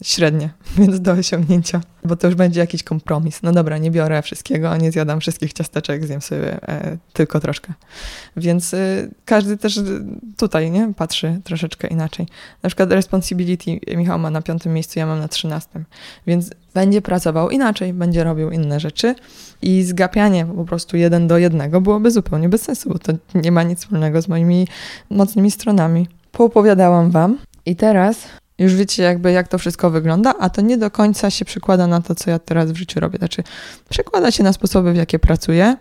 [0.03, 3.43] średnie, więc do osiągnięcia, bo to już będzie jakiś kompromis.
[3.43, 7.73] No dobra, nie biorę wszystkiego, nie zjadam wszystkich ciasteczek, zjem sobie e, tylko troszkę.
[8.37, 9.81] Więc e, każdy też
[10.37, 12.27] tutaj nie patrzy troszeczkę inaczej.
[12.63, 15.85] Na przykład responsibility Michał ma na piątym miejscu, ja mam na trzynastym,
[16.27, 19.15] więc będzie pracował inaczej, będzie robił inne rzeczy
[19.63, 23.63] i zgapianie po prostu jeden do jednego byłoby zupełnie bez sensu, bo to nie ma
[23.63, 24.69] nic wspólnego z moimi
[25.11, 26.09] mocnymi stronami.
[26.33, 28.17] Poopowiadałam wam i teraz
[28.59, 32.01] już wiecie jakby jak to wszystko wygląda, a to nie do końca się przekłada na
[32.01, 33.19] to, co ja teraz w życiu robię.
[33.19, 33.43] Znaczy
[33.89, 35.77] przekłada się na sposoby, w jakie pracuję,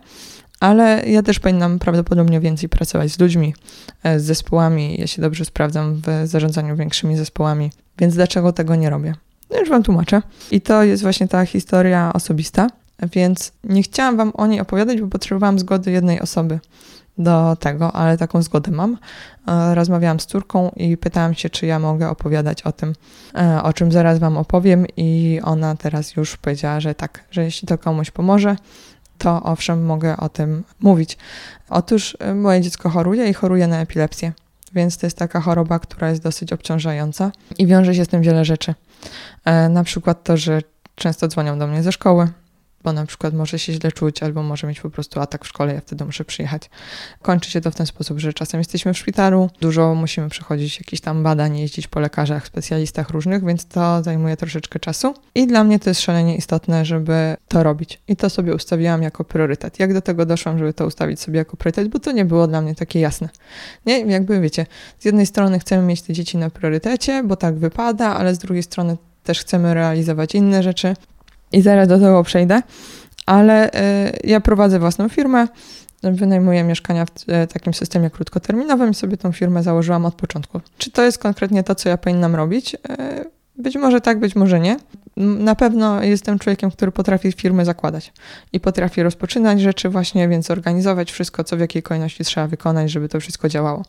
[0.60, 3.56] ale ja też powinnam prawdopodobnie więcej pracować z ludźmi,
[4.04, 4.96] e, z zespołami.
[5.00, 9.16] Ja się dobrze sprawdzam w zarządzaniu większymi zespołami, więc dlaczego tego nie robię?
[9.52, 10.22] No już wam tłumaczę.
[10.52, 12.68] I to jest właśnie ta historia osobista,
[13.14, 16.60] więc nie chciałam wam o niej opowiadać, bo potrzebowałam zgody jednej osoby
[17.24, 18.98] do tego, ale taką zgodę mam.
[19.48, 22.94] E, rozmawiałam z córką i pytałam się, czy ja mogę opowiadać o tym,
[23.36, 27.68] e, o czym zaraz Wam opowiem, i ona teraz już powiedziała, że tak, że jeśli
[27.68, 28.56] to komuś pomoże,
[29.18, 31.18] to owszem, mogę o tym mówić.
[31.70, 34.34] Otóż e, moje dziecko choruje i choruje na epilepsję,
[34.74, 38.46] więc to jest taka choroba, która jest dosyć obciążająca i wiąże się z tym wiele
[38.46, 38.76] rzeczy.
[39.70, 40.62] Na przykład to, że
[40.96, 42.28] często dzwonią do mnie ze szkoły,
[42.84, 45.74] bo na przykład może się źle czuć albo może mieć po prostu atak w szkole,
[45.74, 46.70] ja wtedy muszę przyjechać.
[47.22, 51.02] Kończy się to w ten sposób, że czasem jesteśmy w szpitalu, dużo musimy przechodzić jakichś
[51.02, 55.13] tam badań, jeździć po lekarzach, specjalistach różnych, więc to zajmuje troszeczkę czasu.
[55.36, 58.02] I dla mnie to jest szalenie istotne, żeby to robić.
[58.08, 59.80] I to sobie ustawiłam jako priorytet.
[59.80, 62.62] Jak do tego doszłam, żeby to ustawić sobie jako priorytet, bo to nie było dla
[62.62, 63.30] mnie takie jasne.
[63.86, 64.65] Nie, jakby wiecie,
[65.00, 68.63] z jednej strony chcemy mieć te dzieci na priorytecie, bo tak wypada, ale z drugiej
[68.63, 70.96] strony też chcemy realizować inne rzeczy
[71.52, 72.62] i zaraz do tego przejdę,
[73.26, 73.72] ale y,
[74.24, 75.48] ja prowadzę własną firmę,
[76.04, 80.62] wynajmuję mieszkania w y, takim systemie krótkoterminowym i sobie tą firmę założyłam od początku.
[80.78, 82.74] Czy to jest konkretnie to, co ja powinnam robić?
[82.74, 82.78] Y,
[83.58, 84.78] być może tak, być może nie.
[85.22, 88.14] Na pewno jestem człowiekiem, który potrafi firmy zakładać
[88.54, 93.10] i potrafi rozpoczynać rzeczy właśnie, więc organizować wszystko, co w jakiej kolejności trzeba wykonać, żeby
[93.10, 93.86] to wszystko działało.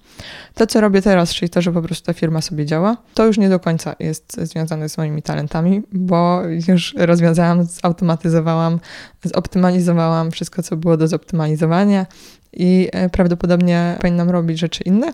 [0.54, 3.38] To, co robię teraz, czyli to, że po prostu ta firma sobie działa, to już
[3.38, 8.80] nie do końca jest związane z moimi talentami, bo już rozwiązałam, zautomatyzowałam,
[9.24, 12.06] zoptymalizowałam wszystko, co było do zoptymalizowania
[12.52, 15.12] i e, prawdopodobnie powinnam robić rzeczy inne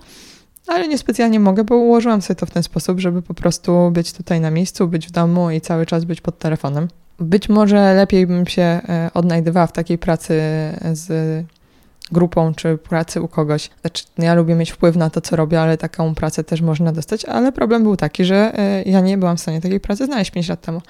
[0.68, 4.40] ale niespecjalnie mogę, bo ułożyłam sobie to w ten sposób, żeby po prostu być tutaj
[4.40, 6.88] na miejscu, być w domu i cały czas być pod telefonem.
[7.20, 10.40] Być może lepiej bym się e, odnajdywała w takiej pracy
[10.92, 11.10] z
[12.12, 13.70] grupą czy pracy u kogoś.
[13.80, 17.24] Znaczy, ja lubię mieć wpływ na to, co robię, ale taką pracę też można dostać,
[17.24, 20.48] ale problem był taki, że e, ja nie byłam w stanie takiej pracy znaleźć 5
[20.48, 20.82] lat temu,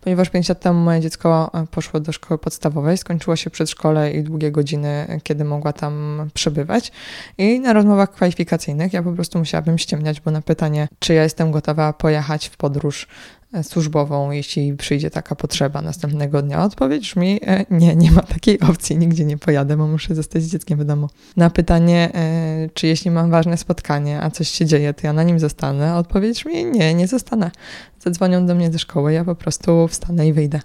[0.00, 4.22] ponieważ 5 lat temu moje dziecko e, poszło do szkoły podstawowej, skończyło się przedszkole i
[4.22, 6.92] długie godziny, kiedy mogła tam przebywać
[7.38, 11.50] i na rozmowach kwalifikacyjnych ja po prostu musiałabym ściemniać, bo na pytanie, czy ja jestem
[11.50, 13.06] gotowa pojechać w podróż
[13.62, 16.64] służbową, jeśli przyjdzie taka potrzeba następnego dnia.
[16.64, 20.52] Odpowiedź brzmi, e, nie, nie ma takiej opcji, nigdzie nie pojadę, bo muszę zostać z
[20.52, 21.08] dzieckiem w domu.
[21.36, 25.22] Na pytanie, e, czy jeśli mam ważne spotkanie, a coś się dzieje, to ja na
[25.22, 27.50] nim zostanę, odpowiedź brzmi, nie, nie zostanę.
[28.06, 30.60] Zadzwonią do mnie ze szkoły, ja po prostu wstanę i wyjdę.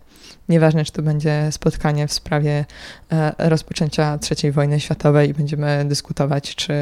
[0.49, 2.65] Nieważne, czy to będzie spotkanie w sprawie
[3.11, 6.73] e, rozpoczęcia III wojny światowej i będziemy dyskutować, czy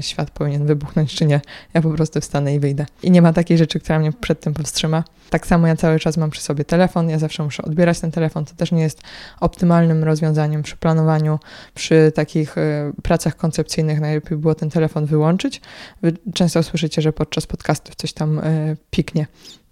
[0.00, 1.40] świat powinien wybuchnąć, czy nie.
[1.74, 2.86] Ja po prostu wstanę i wyjdę.
[3.02, 5.04] I nie ma takiej rzeczy, która mnie przed tym powstrzyma.
[5.30, 8.44] Tak samo ja cały czas mam przy sobie telefon, ja zawsze muszę odbierać ten telefon.
[8.44, 9.02] To też nie jest
[9.40, 11.38] optymalnym rozwiązaniem przy planowaniu,
[11.74, 14.00] przy takich y, pracach koncepcyjnych.
[14.00, 15.60] Najlepiej było ten telefon wyłączyć.
[16.02, 18.40] Wy często słyszycie, że podczas podcastów coś tam
[18.90, 19.26] piknie.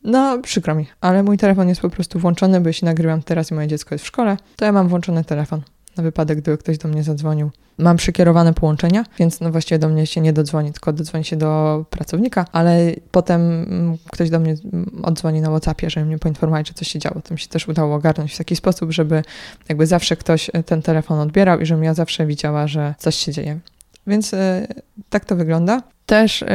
[0.04, 3.54] No, przykro mi, ale mój telefon jest po prostu włączony, bo jeśli nagrywam teraz i
[3.54, 5.62] moje dziecko jest w szkole, to ja mam włączony telefon
[5.96, 7.50] na wypadek, gdyby ktoś do mnie zadzwonił.
[7.78, 11.84] Mam przykierowane połączenia, więc no właściwie do mnie się nie dodzwoni, tylko dodzwoni się do
[11.90, 13.66] pracownika, ale potem
[14.12, 14.54] ktoś do mnie
[15.02, 17.20] oddzwoni na WhatsAppie, żeby mnie poinformować, że coś się działo.
[17.20, 19.22] To mi się też udało ogarnąć w taki sposób, żeby
[19.68, 23.60] jakby zawsze ktoś ten telefon odbierał i żebym ja zawsze widziała, że coś się dzieje.
[24.08, 24.66] Więc e,
[25.10, 25.82] tak to wygląda.
[26.06, 26.46] Też y,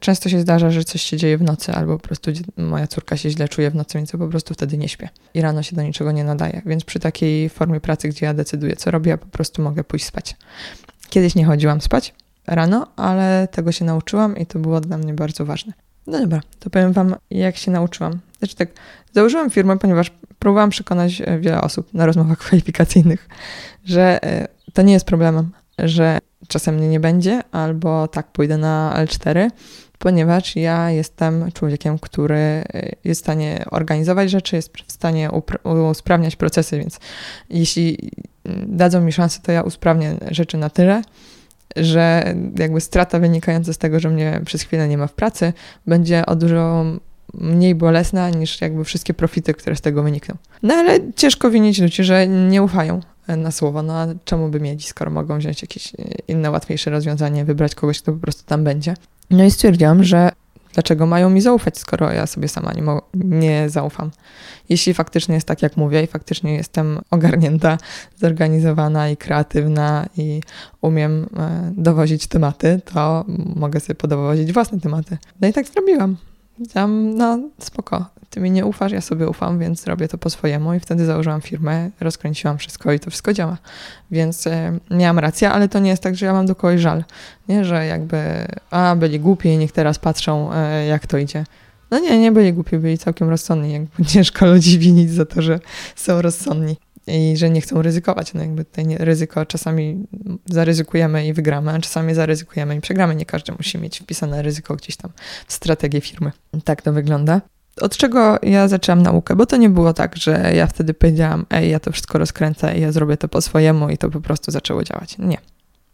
[0.00, 3.30] często się zdarza, że coś się dzieje w nocy, albo po prostu moja córka się
[3.30, 5.08] źle czuje w nocy, więc po prostu wtedy nie śpię.
[5.34, 6.62] I rano się do niczego nie nadaje.
[6.66, 10.04] Więc przy takiej formie pracy, gdzie ja decyduję, co robię, ja po prostu mogę pójść
[10.04, 10.36] spać.
[11.08, 12.14] Kiedyś nie chodziłam spać
[12.46, 15.72] rano, ale tego się nauczyłam i to było dla mnie bardzo ważne.
[16.06, 18.20] No dobra, to powiem Wam, jak się nauczyłam.
[18.38, 18.68] Znaczy tak,
[19.12, 23.28] założyłam firmę, ponieważ próbowałam przekonać e, wiele osób na rozmowach kwalifikacyjnych,
[23.84, 25.50] że e, to nie jest problemem,
[25.84, 29.50] że czasem mnie nie będzie, albo tak pójdę na L4,
[29.98, 32.64] ponieważ ja jestem człowiekiem, który
[33.04, 35.30] jest w stanie organizować rzeczy, jest w stanie
[35.90, 37.00] usprawniać procesy, więc
[37.50, 38.10] jeśli
[38.66, 41.02] dadzą mi szansę, to ja usprawnię rzeczy na tyle,
[41.76, 45.52] że jakby strata wynikająca z tego, że mnie przez chwilę nie ma w pracy,
[45.86, 46.84] będzie o dużo
[47.34, 50.34] mniej bolesna niż jakby wszystkie profity, które z tego wynikną.
[50.62, 53.00] No ale ciężko winić ludzi, że nie ufają
[53.36, 53.82] na słowo.
[53.82, 58.02] No a czemu by mieli, skoro mogą wziąć jakieś e, inne, łatwiejsze rozwiązanie, wybrać kogoś,
[58.02, 58.94] kto po prostu tam będzie.
[59.30, 60.30] No i stwierdziłam, że
[60.74, 62.82] dlaczego mają mi zaufać, skoro ja sobie sama nie,
[63.14, 64.10] nie zaufam.
[64.68, 67.78] Jeśli faktycznie jest tak, jak mówię, i faktycznie jestem ogarnięta,
[68.16, 70.40] zorganizowana i kreatywna i
[70.80, 73.24] umiem e, dowozić tematy, to
[73.56, 75.18] mogę sobie podowozić własne tematy.
[75.40, 76.16] No i tak zrobiłam.
[76.72, 80.74] Tam, no spoko, ty mi nie ufasz, ja sobie ufam, więc robię to po swojemu
[80.74, 83.58] i wtedy założyłam firmę, rozkręciłam wszystko i to wszystko działa.
[84.10, 87.04] Więc e, miałam rację, ale to nie jest tak, że ja mam do kogoś żal,
[87.48, 91.44] nie, że jakby, a byli głupi i niech teraz patrzą, e, jak to idzie.
[91.90, 93.72] No nie, nie byli głupi, byli całkiem rozsądni.
[93.72, 95.60] Jakby ciężko ludzi winić za to, że
[95.96, 96.76] są rozsądni
[97.10, 98.34] i że nie chcą ryzykować.
[98.34, 100.06] No jakby tutaj ryzyko czasami
[100.46, 103.14] zaryzykujemy i wygramy, a czasami zaryzykujemy i przegramy.
[103.14, 105.10] Nie każdy musi mieć wpisane ryzyko gdzieś tam
[105.46, 106.32] w strategię firmy.
[106.64, 107.40] Tak to wygląda.
[107.80, 109.36] Od czego ja zaczęłam naukę?
[109.36, 112.80] Bo to nie było tak, że ja wtedy powiedziałam, ej, ja to wszystko rozkręcę i
[112.80, 115.18] ja zrobię to po swojemu i to po prostu zaczęło działać.
[115.18, 115.38] Nie.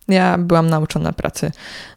[0.09, 1.53] Ja byłam nauczona pracy,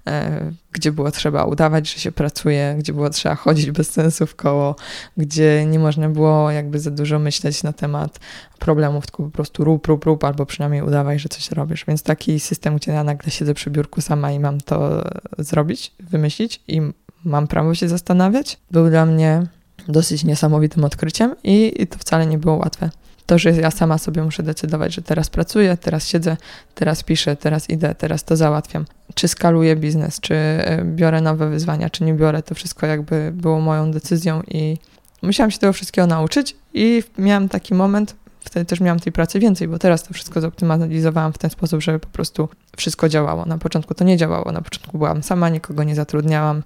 [0.07, 4.35] e, gdzie było trzeba udawać, że się pracuje, gdzie było trzeba chodzić bez sensu w
[4.35, 4.75] koło,
[5.17, 8.19] gdzie nie można było jakby za dużo myśleć na temat
[8.59, 11.85] problemów, tylko po prostu rób, rób, rób, albo przynajmniej udawaj, że coś robisz.
[11.85, 15.03] Więc taki system, gdzie ja nagle siedzę przy biurku sama i mam to
[15.37, 16.81] zrobić, wymyślić i
[17.23, 19.47] mam prawo się zastanawiać, był dla mnie
[19.87, 22.89] dosyć niesamowitym odkryciem i to wcale nie było łatwe.
[23.29, 26.37] To, że ja sama sobie muszę decydować, że teraz pracuję, teraz siedzę,
[26.75, 28.85] teraz piszę, teraz idę, teraz to załatwiam.
[29.13, 33.59] Czy skaluję biznes, czy e, biorę nowe wyzwania, czy nie biorę, to wszystko jakby było
[33.59, 34.77] moją decyzją i
[35.21, 39.67] musiałam się tego wszystkiego nauczyć i miałam taki moment, wtedy też miałam tej pracy więcej,
[39.67, 43.45] bo teraz to wszystko zoptymalizowałam w ten sposób, żeby po prostu wszystko działało.
[43.45, 46.63] Na początku to nie działało, na początku byłam sama, nikogo nie zatrudniałam,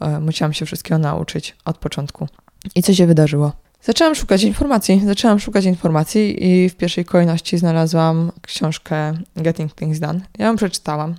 [0.00, 2.28] e, musiałam się wszystkiego nauczyć od początku.
[2.74, 3.65] I co się wydarzyło?
[3.86, 5.02] Zaczęłam szukać informacji.
[5.06, 10.20] Zaczęłam szukać informacji i w pierwszej kolejności znalazłam książkę Getting Things Done.
[10.38, 11.14] Ja ją przeczytałam,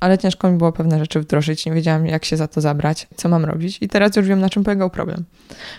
[0.00, 1.66] ale ciężko mi było pewne rzeczy wdrożyć.
[1.66, 3.78] Nie wiedziałam, jak się za to zabrać, co mam robić.
[3.80, 5.24] I teraz już wiem, na czym polegał problem.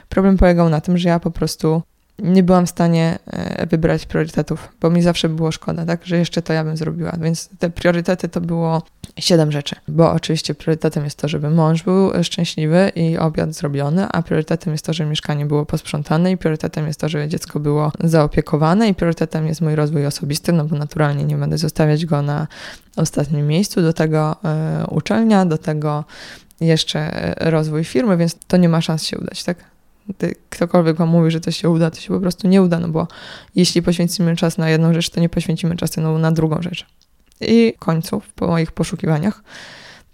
[0.10, 1.82] Problem polegał na tym, że ja po prostu
[2.20, 6.42] nie byłam w stanie e, wybrać priorytetów, bo mi zawsze było szkoda, tak, że jeszcze
[6.42, 7.12] to ja bym zrobiła.
[7.22, 8.82] Więc te priorytety to było
[9.18, 14.22] siedem rzeczy, bo oczywiście priorytetem jest to, żeby mąż był szczęśliwy i obiad zrobiony, a
[14.22, 18.90] priorytetem jest to, żeby mieszkanie było posprzątane i priorytetem jest to, żeby dziecko było zaopiekowane
[18.90, 22.48] i priorytetem jest mój rozwój osobisty, no bo naturalnie nie będę zostawiać go na
[22.96, 24.36] ostatnim miejscu, do tego
[24.84, 26.06] y, uczelnia, do tego
[26.62, 29.73] jeszcze rozwój firmy, więc to nie ma szans się udać, tak?
[30.50, 33.08] Ktokolwiek wam mówi, że to się uda, to się po prostu nie uda, no bo
[33.56, 36.86] jeśli poświęcimy czas na jedną rzecz, to nie poświęcimy czasu na drugą rzecz.
[37.42, 39.44] I w końcu, po moich poszukiwaniach,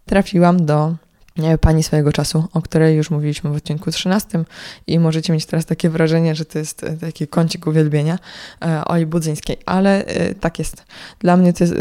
[0.05, 0.95] trafiłam do
[1.61, 4.43] pani swojego czasu, o której już mówiliśmy w odcinku 13
[4.87, 8.19] i możecie mieć teraz takie wrażenie, że to jest e, taki kącik uwielbienia
[8.61, 10.83] e, Oli Budzyńskiej, ale e, tak jest.
[11.19, 11.75] Dla mnie to jest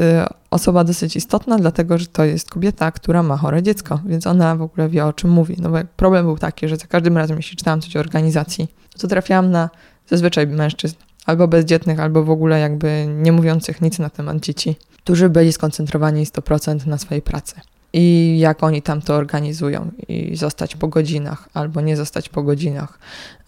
[0.50, 4.62] osoba dosyć istotna, dlatego że to jest kobieta, która ma chore dziecko, więc ona w
[4.62, 5.56] ogóle wie o czym mówi.
[5.58, 8.68] No bo problem był taki, że za każdym razem, jeśli czytałam coś o organizacji,
[8.98, 9.70] to trafiałam na
[10.06, 15.28] zazwyczaj mężczyzn, albo bezdzietnych, albo w ogóle jakby nie mówiących nic na temat dzieci, którzy
[15.28, 17.60] byli skoncentrowani 100% na swojej pracy
[18.00, 22.98] i jak oni tam to organizują i zostać po godzinach albo nie zostać po godzinach,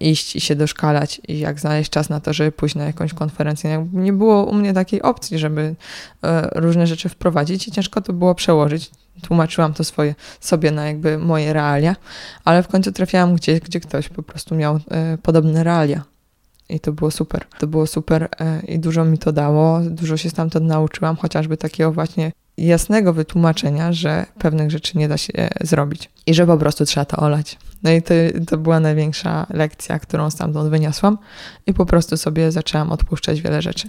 [0.00, 3.88] iść i się doszkalać i jak znaleźć czas na to, żeby pójść na jakąś konferencję.
[3.92, 5.74] Nie było u mnie takiej opcji, żeby
[6.22, 8.90] e, różne rzeczy wprowadzić i ciężko to było przełożyć.
[9.22, 11.96] Tłumaczyłam to swoje, sobie na jakby moje realia,
[12.44, 16.02] ale w końcu trafiałam gdzieś, gdzie ktoś po prostu miał e, podobne realia.
[16.68, 17.44] I to było super.
[17.58, 19.80] To było super e, i dużo mi to dało.
[19.80, 25.32] Dużo się stamtąd nauczyłam, chociażby takiego właśnie jasnego wytłumaczenia, że pewnych rzeczy nie da się
[25.60, 27.58] zrobić i że po prostu trzeba to olać.
[27.82, 28.14] No i to,
[28.46, 31.18] to była największa lekcja, którą stamtąd wyniosłam
[31.66, 33.88] i po prostu sobie zaczęłam odpuszczać wiele rzeczy.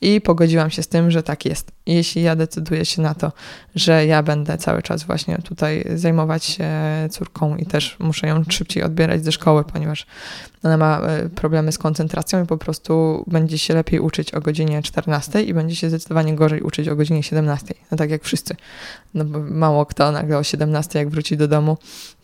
[0.00, 1.72] I pogodziłam się z tym, że tak jest.
[1.86, 3.32] Jeśli ja decyduję się na to,
[3.74, 6.70] że ja będę cały czas właśnie tutaj zajmować się
[7.10, 10.06] córką i też muszę ją szybciej odbierać ze szkoły, ponieważ
[10.62, 14.82] ona ma e, problemy z koncentracją i po prostu będzie się lepiej uczyć o godzinie
[14.82, 17.74] 14 i będzie się zdecydowanie gorzej uczyć o godzinie 17.
[17.90, 18.56] No tak jak wszyscy.
[19.14, 21.78] No bo mało kto nagle o 17 jak wróci do domu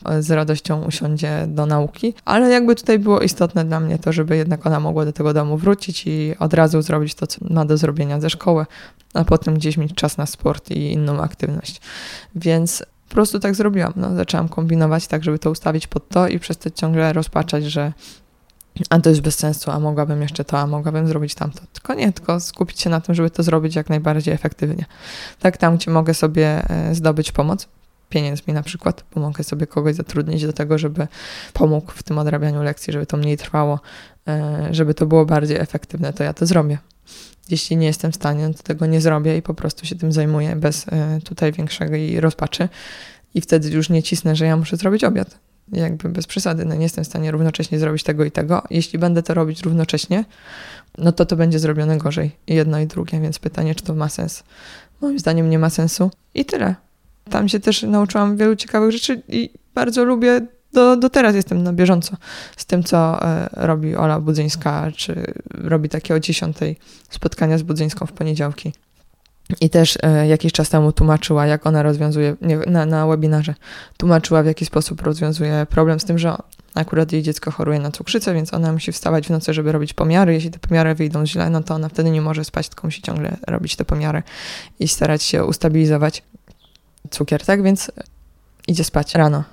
[0.04, 1.05] e, z radością usiądzie
[1.46, 5.12] do nauki, ale jakby tutaj było istotne dla mnie to, żeby jednak ona mogła do
[5.12, 8.66] tego domu wrócić i od razu zrobić to, co ma do zrobienia ze szkoły,
[9.14, 11.80] a potem gdzieś mieć czas na sport i inną aktywność.
[12.34, 13.92] Więc po prostu tak zrobiłam.
[13.96, 17.92] No, zaczęłam kombinować tak, żeby to ustawić pod to i przestać ciągle rozpaczać, że
[18.90, 21.60] a to jest bez sensu, a mogłabym jeszcze to, a mogłabym zrobić tamto.
[21.72, 24.84] Tylko nie, tylko skupić się na tym, żeby to zrobić jak najbardziej efektywnie.
[25.40, 27.68] Tak, tam, gdzie mogę sobie e, zdobyć pomoc,
[28.08, 31.08] pieniędzmi na przykład, bo mogę sobie kogoś zatrudnić do tego, żeby
[31.52, 33.80] pomógł w tym odrabianiu lekcji, żeby to mniej trwało,
[34.28, 36.78] e, żeby to było bardziej efektywne, to ja to zrobię.
[37.50, 40.56] Jeśli nie jestem w stanie, to tego nie zrobię i po prostu się tym zajmuję
[40.56, 42.68] bez e, tutaj większej rozpaczy.
[43.34, 45.38] I wtedy już nie cisnę, że ja muszę zrobić obiad
[45.72, 48.62] jakby bez przesady, no nie jestem w stanie równocześnie zrobić tego i tego.
[48.70, 50.24] Jeśli będę to robić równocześnie,
[50.98, 52.36] no to to będzie zrobione gorzej.
[52.46, 54.42] Jedno i drugie, więc pytanie, czy to ma sens.
[55.00, 56.10] Moim zdaniem nie ma sensu.
[56.34, 56.74] I tyle.
[57.30, 61.72] Tam się też nauczyłam wielu ciekawych rzeczy i bardzo lubię, do, do teraz jestem na
[61.72, 62.16] bieżąco
[62.56, 66.76] z tym, co e, robi Ola Budzyńska, czy robi takie o dziesiątej
[67.10, 68.72] spotkania z Budzyńską w poniedziałki.
[69.60, 73.54] I też e, jakiś czas temu tłumaczyła, jak ona rozwiązuje, nie, na, na webinarze,
[73.96, 76.36] tłumaczyła, w jaki sposób rozwiązuje problem z tym, że
[76.74, 80.32] akurat jej dziecko choruje na cukrzycę, więc ona musi wstawać w nocy, żeby robić pomiary.
[80.32, 83.36] Jeśli te pomiary wyjdą źle, no to ona wtedy nie może spać, tylko musi ciągle
[83.46, 84.22] robić te pomiary
[84.80, 86.22] i starać się ustabilizować
[87.10, 87.62] cukier, tak?
[87.62, 87.90] Więc
[88.68, 89.44] idzie spać rano.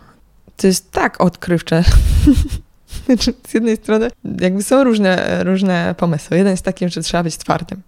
[0.57, 1.83] To jest tak odkrywcze.
[3.47, 4.09] z jednej strony
[4.41, 6.37] jakby są różne, różne pomysły.
[6.37, 7.81] Jeden jest taki, że trzeba być twardym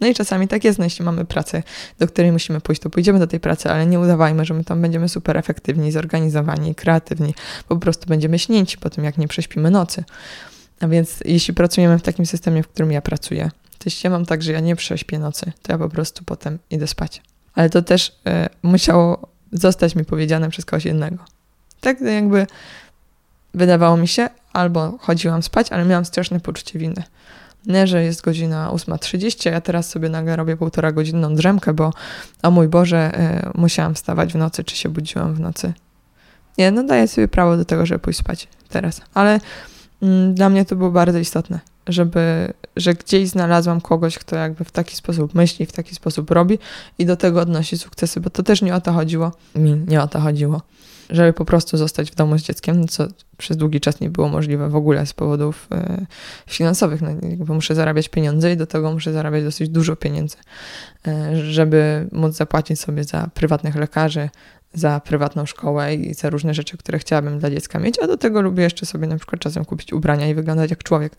[0.00, 1.62] No i czasami tak jest, no jeśli mamy pracę,
[1.98, 4.82] do której musimy pójść, to pójdziemy do tej pracy, ale nie udawajmy, że my tam
[4.82, 7.34] będziemy super efektywni, zorganizowani, kreatywni.
[7.68, 10.04] Po prostu będziemy śnięci po tym, jak nie prześpimy nocy.
[10.80, 14.26] A więc jeśli pracujemy w takim systemie, w którym ja pracuję, to jeśli ja mam
[14.26, 17.22] tak, że ja nie prześpię nocy, to ja po prostu potem idę spać.
[17.60, 21.24] Ale to też y, musiało zostać mi powiedziane przez kogoś innego.
[21.80, 22.46] Tak jakby
[23.54, 27.02] wydawało mi się, albo chodziłam spać, ale miałam straszne poczucie winy.
[27.66, 31.92] Nie, że jest godzina 8.30, a ja teraz sobie nagle robię półtora godzinną drzemkę, bo
[32.42, 33.12] o mój Boże,
[33.54, 35.72] y, musiałam wstawać w nocy, czy się budziłam w nocy.
[36.58, 39.00] Nie, no daję sobie prawo do tego, żeby pójść spać teraz.
[39.14, 39.40] Ale
[40.02, 44.70] mm, dla mnie to było bardzo istotne, żeby, że gdzieś znalazłam kogoś, kto jakby w
[44.70, 46.58] taki sposób myśli, w taki sposób robi
[46.98, 49.32] i do tego odnosi sukcesy, bo to też nie o to chodziło.
[49.54, 50.60] Mi nie o to chodziło
[51.10, 53.06] żeby po prostu zostać w domu z dzieckiem, co
[53.38, 56.06] przez długi czas nie było możliwe w ogóle z powodów e,
[56.46, 57.02] finansowych.
[57.02, 60.36] No, jakby muszę zarabiać pieniądze i do tego muszę zarabiać dosyć dużo pieniędzy,
[61.06, 64.30] e, żeby móc zapłacić sobie za prywatnych lekarzy,
[64.74, 68.42] za prywatną szkołę i za różne rzeczy, które chciałabym dla dziecka mieć, a do tego
[68.42, 71.16] lubię jeszcze sobie na przykład czasem kupić ubrania i wyglądać jak człowiek.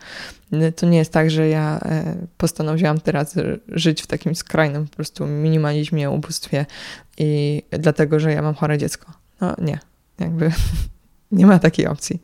[0.75, 3.35] To nie jest tak, że ja e, postanowiłam teraz
[3.67, 6.65] żyć w takim skrajnym po prostu minimalizmie, ubóstwie
[7.17, 9.11] i dlatego, że ja mam chore dziecko.
[9.41, 9.79] No nie,
[10.19, 10.51] jakby
[11.31, 12.21] nie ma takiej opcji.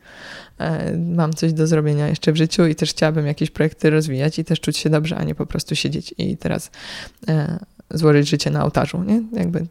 [0.58, 4.44] E, mam coś do zrobienia jeszcze w życiu i też chciałabym jakieś projekty rozwijać i
[4.44, 6.70] też czuć się dobrze, a nie po prostu siedzieć i teraz
[7.28, 7.58] e,
[7.90, 9.22] złożyć życie na ołtarzu, nie?
[9.32, 9.66] Jakby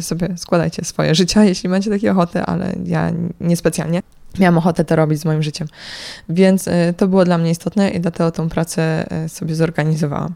[0.00, 4.02] sobie składajcie swoje życia, jeśli macie takie ochoty, ale ja niespecjalnie
[4.38, 5.68] miałam ochotę to robić z moim życiem.
[6.28, 10.34] Więc e, to było dla mnie istotne i dlatego tą pracę sobie zorganizowałam.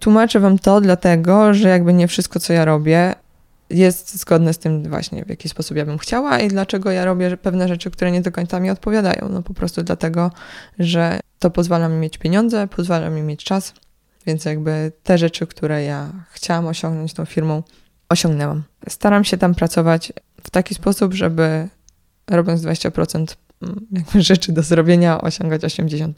[0.00, 3.14] Tłumaczę Wam to dlatego, że jakby nie wszystko, co ja robię,
[3.72, 7.36] jest zgodne z tym właśnie, w jaki sposób ja bym chciała i dlaczego ja robię
[7.36, 9.28] pewne rzeczy, które nie do końca mi odpowiadają.
[9.28, 10.30] No po prostu dlatego,
[10.78, 13.74] że to pozwala mi mieć pieniądze, pozwala mi mieć czas,
[14.26, 17.62] więc jakby te rzeczy, które ja chciałam osiągnąć tą firmą,
[18.12, 18.62] osiągnęłam.
[18.88, 21.68] Staram się tam pracować w taki sposób, żeby
[22.30, 23.26] robiąc 20%
[24.14, 26.12] rzeczy do zrobienia osiągać 80%.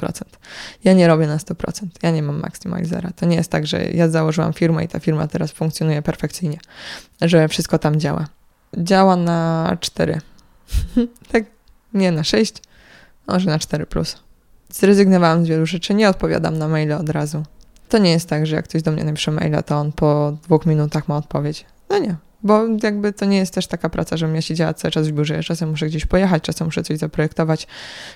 [0.85, 1.87] Ja nie robię na 100%.
[2.03, 3.11] Ja nie mam maksymalizera.
[3.17, 6.59] To nie jest tak, że ja założyłam firmę i ta firma teraz funkcjonuje perfekcyjnie,
[7.21, 8.27] że wszystko tam działa.
[8.79, 10.21] Działa na 4.
[11.33, 11.45] tak,
[11.95, 12.55] nie na 6,
[13.27, 14.17] może na 4 plus.
[14.71, 17.43] Zrezygnowałam z wielu rzeczy, nie odpowiadam na maile od razu.
[17.89, 20.67] To nie jest tak, że jak ktoś do mnie napisze maila, to on po dwóch
[20.67, 21.67] minutach ma odpowiedź.
[21.90, 25.09] No nie, bo jakby to nie jest też taka praca, żebym ja siedziała cały czas
[25.09, 25.42] w biurze.
[25.42, 27.66] Czasem muszę gdzieś pojechać, czasem muszę coś zaprojektować,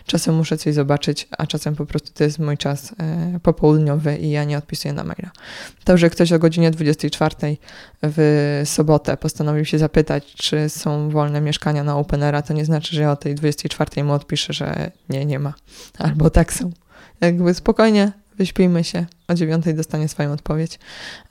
[0.06, 4.30] czasem muszę coś zobaczyć, a czasem po prostu to jest mój czas e, popołudniowy i
[4.30, 5.30] ja nie odpisuję na maila.
[5.84, 7.34] To, że ktoś o godzinie 24
[8.02, 13.02] w sobotę postanowił się zapytać, czy są wolne mieszkania na Openera, to nie znaczy, że
[13.02, 15.54] ja o tej 24 mu odpiszę, że nie, nie ma.
[15.98, 16.70] Albo tak są.
[17.20, 20.78] Jakby spokojnie, wyśpijmy się, o dziewiątej dostanie swoją odpowiedź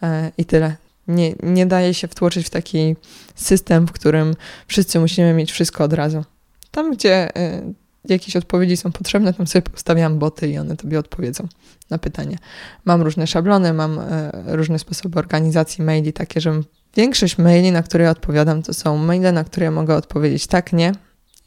[0.04, 0.87] e, i tyle.
[1.08, 2.96] Nie, nie daje się wtłoczyć w taki
[3.36, 4.34] system, w którym
[4.67, 6.24] wszyscy musimy mieć wszystko od razu.
[6.72, 7.74] Tam, gdzie y,
[8.06, 11.48] jakieś odpowiedzi są potrzebne, tam sobie postawiam boty i one tobie odpowiedzą
[11.89, 12.38] na pytanie.
[12.86, 14.04] Mam różne szablony, mam y,
[14.46, 16.62] różne sposoby organizacji maili, takie, że
[16.96, 20.91] większość maili, na które odpowiadam, to są maile, na które mogę odpowiedzieć tak, nie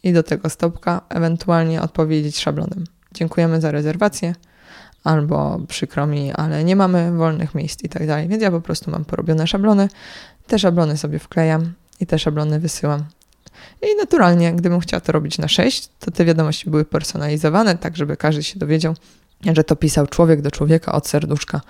[0.03, 2.85] i do tego stopka, ewentualnie odpowiedzieć szablonem.
[3.15, 4.35] Dziękujemy za rezerwację
[5.05, 8.29] albo przykro mi, ale nie mamy wolnych miejsc i tak dalej.
[8.29, 9.89] Więc ja po prostu mam porobione szablony,
[10.47, 13.05] te szablony sobie wklejam i te szablony wysyłam.
[13.83, 18.17] I naturalnie, gdybym chciała to robić na 6, to te wiadomości były personalizowane, tak żeby
[18.17, 18.95] każdy się dowiedział,
[19.53, 21.61] że to pisał człowiek do człowieka, od serduszka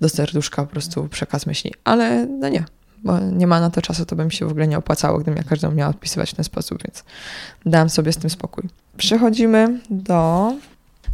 [0.00, 1.74] do serduszka, po prostu przekaz myśli.
[1.84, 2.64] Ale no nie,
[3.04, 5.36] bo nie ma na to czasu, to by mi się w ogóle nie opłacało, gdybym
[5.36, 7.04] ja każdemu miała odpisywać w ten sposób, więc
[7.66, 8.64] dałam sobie z tym spokój.
[8.96, 10.52] Przechodzimy do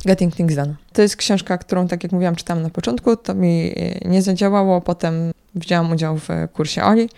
[0.05, 0.75] Getting Things Done.
[0.93, 4.81] To jest książka, którą, tak jak mówiłam, czytałam na początku, to mi e, nie zadziałało,
[4.81, 7.09] potem wzięłam udział w kursie Oli,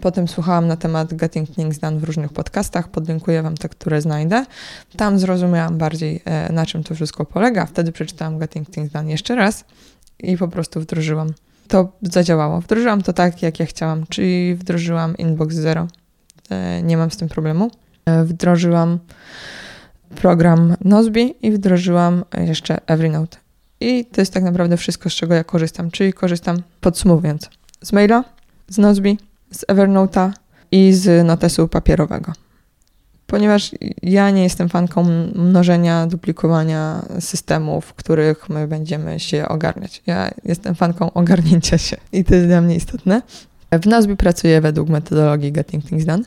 [0.00, 4.44] potem słuchałam na temat Getting Things Done w różnych podcastach, podlinkuję Wam te, które znajdę.
[4.96, 7.66] Tam zrozumiałam bardziej, e, na czym to wszystko polega.
[7.66, 9.64] Wtedy przeczytałam Getting Things Done jeszcze raz
[10.18, 11.32] i po prostu wdrożyłam.
[11.68, 12.60] To zadziałało.
[12.60, 15.86] Wdrożyłam to tak, jak ja chciałam, czyli wdrożyłam Inbox Zero.
[16.50, 17.70] E, nie mam z tym problemu.
[18.24, 18.98] Wdrożyłam
[20.14, 23.38] program Nozbi i wdrożyłam jeszcze Evernote.
[23.80, 25.90] I to jest tak naprawdę wszystko, z czego ja korzystam.
[25.90, 27.50] Czyli korzystam, podsumowując,
[27.82, 28.24] z maila,
[28.68, 29.18] z Nozbi,
[29.50, 30.30] z Evernote'a
[30.72, 32.32] i z notesu papierowego.
[33.26, 33.70] Ponieważ
[34.02, 40.02] ja nie jestem fanką mnożenia, duplikowania systemów, w których my będziemy się ogarniać.
[40.06, 43.22] Ja jestem fanką ogarnięcia się i to jest dla mnie istotne.
[43.72, 46.24] W Nozbi pracuję według metodologii Getting Things Done.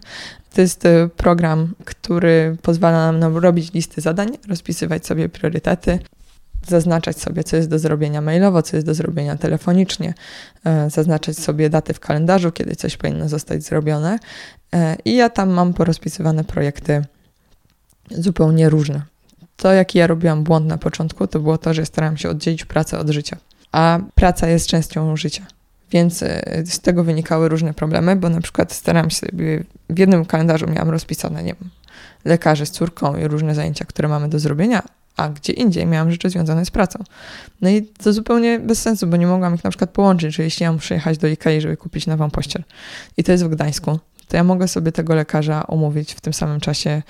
[0.54, 6.00] To jest e, program, który pozwala nam robić listy zadań, rozpisywać sobie priorytety
[6.68, 10.14] zaznaczać sobie, co jest do zrobienia mailowo, co jest do zrobienia telefonicznie,
[10.66, 14.20] e, zaznaczać sobie daty w kalendarzu, kiedy coś powinno zostać zrobione.
[14.74, 17.06] E, I ja tam mam porozpisywane projekty
[18.12, 19.02] zupełnie różne.
[19.58, 23.00] To, jaki ja robiłam błąd na początku, to było to, że starałam się oddzielić pracę
[23.00, 23.38] od życia.
[23.72, 25.46] A praca jest częścią życia.
[25.92, 29.28] Więc e, z tego wynikały różne problemy, bo na przykład starałam się
[29.90, 31.70] w jednym kalendarzu miałam rozpisane, nie wiem,
[32.26, 34.84] lekarzy z córką i różne zajęcia, które mamy do zrobienia,
[35.18, 37.04] a gdzie indziej miałam rzeczy związane z pracą.
[37.62, 40.64] No i to zupełnie bez sensu, bo nie mogłam ich na przykład połączyć, że jeśli
[40.64, 42.64] ja muszę jechać do Ikei, żeby kupić nową pościel
[43.18, 46.60] i to jest w Gdańsku, to ja mogę sobie tego lekarza umówić w tym samym
[46.60, 47.02] czasie,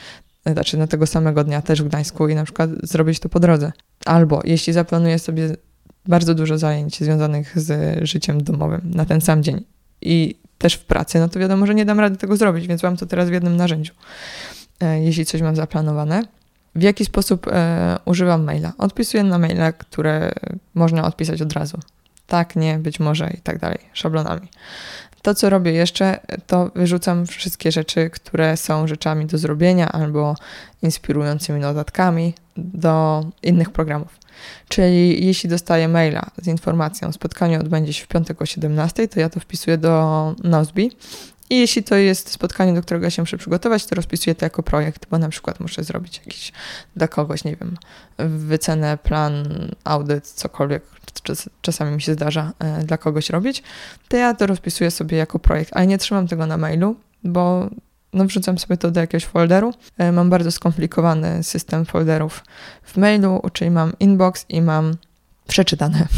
[0.46, 3.72] znaczy na tego samego dnia też w Gdańsku i na przykład zrobić to po drodze.
[4.06, 5.56] Albo jeśli zaplanuję sobie
[6.08, 9.64] bardzo dużo zajęć związanych z życiem domowym na ten sam dzień
[10.02, 12.98] i też w pracy, no to wiadomo, że nie dam rady tego zrobić, więc mam
[12.98, 13.94] to teraz w jednym narzędziu.
[14.82, 16.24] E, jeśli coś mam zaplanowane,
[16.76, 18.74] w jaki sposób e, używam maila?
[18.78, 20.32] Odpisuję na maile, które
[20.74, 21.80] można odpisać od razu.
[22.28, 24.48] Tak, nie, być może i tak dalej, szablonami.
[25.22, 30.36] To, co robię jeszcze, to wyrzucam wszystkie rzeczy, które są rzeczami do zrobienia albo
[30.82, 34.21] inspirującymi notatkami do innych programów.
[34.68, 39.30] Czyli jeśli dostaję maila z informacją, spotkanie odbędzie się w piątek o 17, to ja
[39.30, 40.92] to wpisuję do Nozbi.
[41.50, 44.64] I jeśli to jest spotkanie, do którego ja się muszę przygotować, to rozpisuję to jako
[44.64, 46.52] projekt, bo na przykład muszę zrobić jakiś
[46.96, 47.78] dla kogoś, nie wiem,
[48.38, 49.48] wycenę, plan,
[49.84, 50.84] audyt, cokolwiek,
[51.24, 53.64] czas, czasami mi się zdarza e, dla kogoś robić,
[54.08, 57.70] to ja to rozpisuję sobie jako projekt, ale nie trzymam tego na mailu, bo
[58.14, 59.74] no wrzucam sobie to do jakiegoś folderu.
[59.98, 62.44] E, mam bardzo skomplikowany system folderów
[62.84, 64.96] w mailu, czyli mam inbox i mam
[65.48, 66.08] przeczytane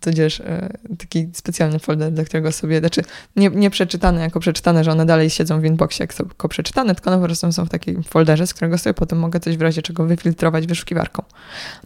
[0.00, 0.68] tudzież e,
[0.98, 3.02] taki specjalny folder, do którego sobie, znaczy
[3.36, 7.20] nie, nie przeczytane jako przeczytane, że one dalej siedzą w inboxie jako przeczytane, tylko one
[7.20, 10.06] po prostu są w takim folderze, z którego sobie potem mogę coś w razie czego
[10.06, 11.22] wyfiltrować wyszukiwarką.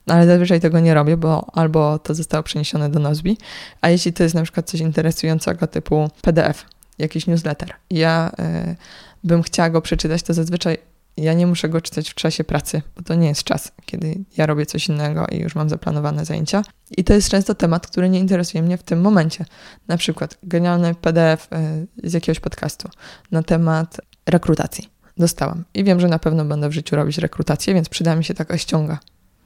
[0.07, 3.39] Ale zazwyczaj tego nie robię, bo albo to zostało przeniesione do Nozbi,
[3.81, 6.65] a jeśli to jest na przykład coś interesującego typu PDF,
[6.99, 8.31] jakiś newsletter, ja
[8.71, 8.77] y,
[9.25, 10.79] bym chciała go przeczytać, to zazwyczaj
[11.17, 14.47] ja nie muszę go czytać w czasie pracy, bo to nie jest czas, kiedy ja
[14.47, 16.63] robię coś innego i już mam zaplanowane zajęcia.
[16.97, 19.45] I to jest często temat, który nie interesuje mnie w tym momencie.
[19.89, 22.89] Na przykład genialny PDF e, z jakiegoś podcastu
[23.31, 24.89] na temat rekrutacji.
[25.17, 28.35] Dostałam i wiem, że na pewno będę w życiu robić rekrutację, więc przyda mi się
[28.35, 28.99] taka ściąga.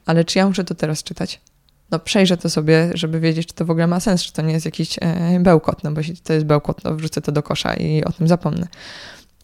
[0.05, 1.41] Ale czy ja muszę to teraz czytać?
[1.91, 4.53] No przejrzę to sobie, żeby wiedzieć, czy to w ogóle ma sens, czy to nie
[4.53, 7.73] jest jakiś e, bełkot, no bo jeśli to jest bełkot, to wrzucę to do kosza
[7.73, 8.67] i o tym zapomnę.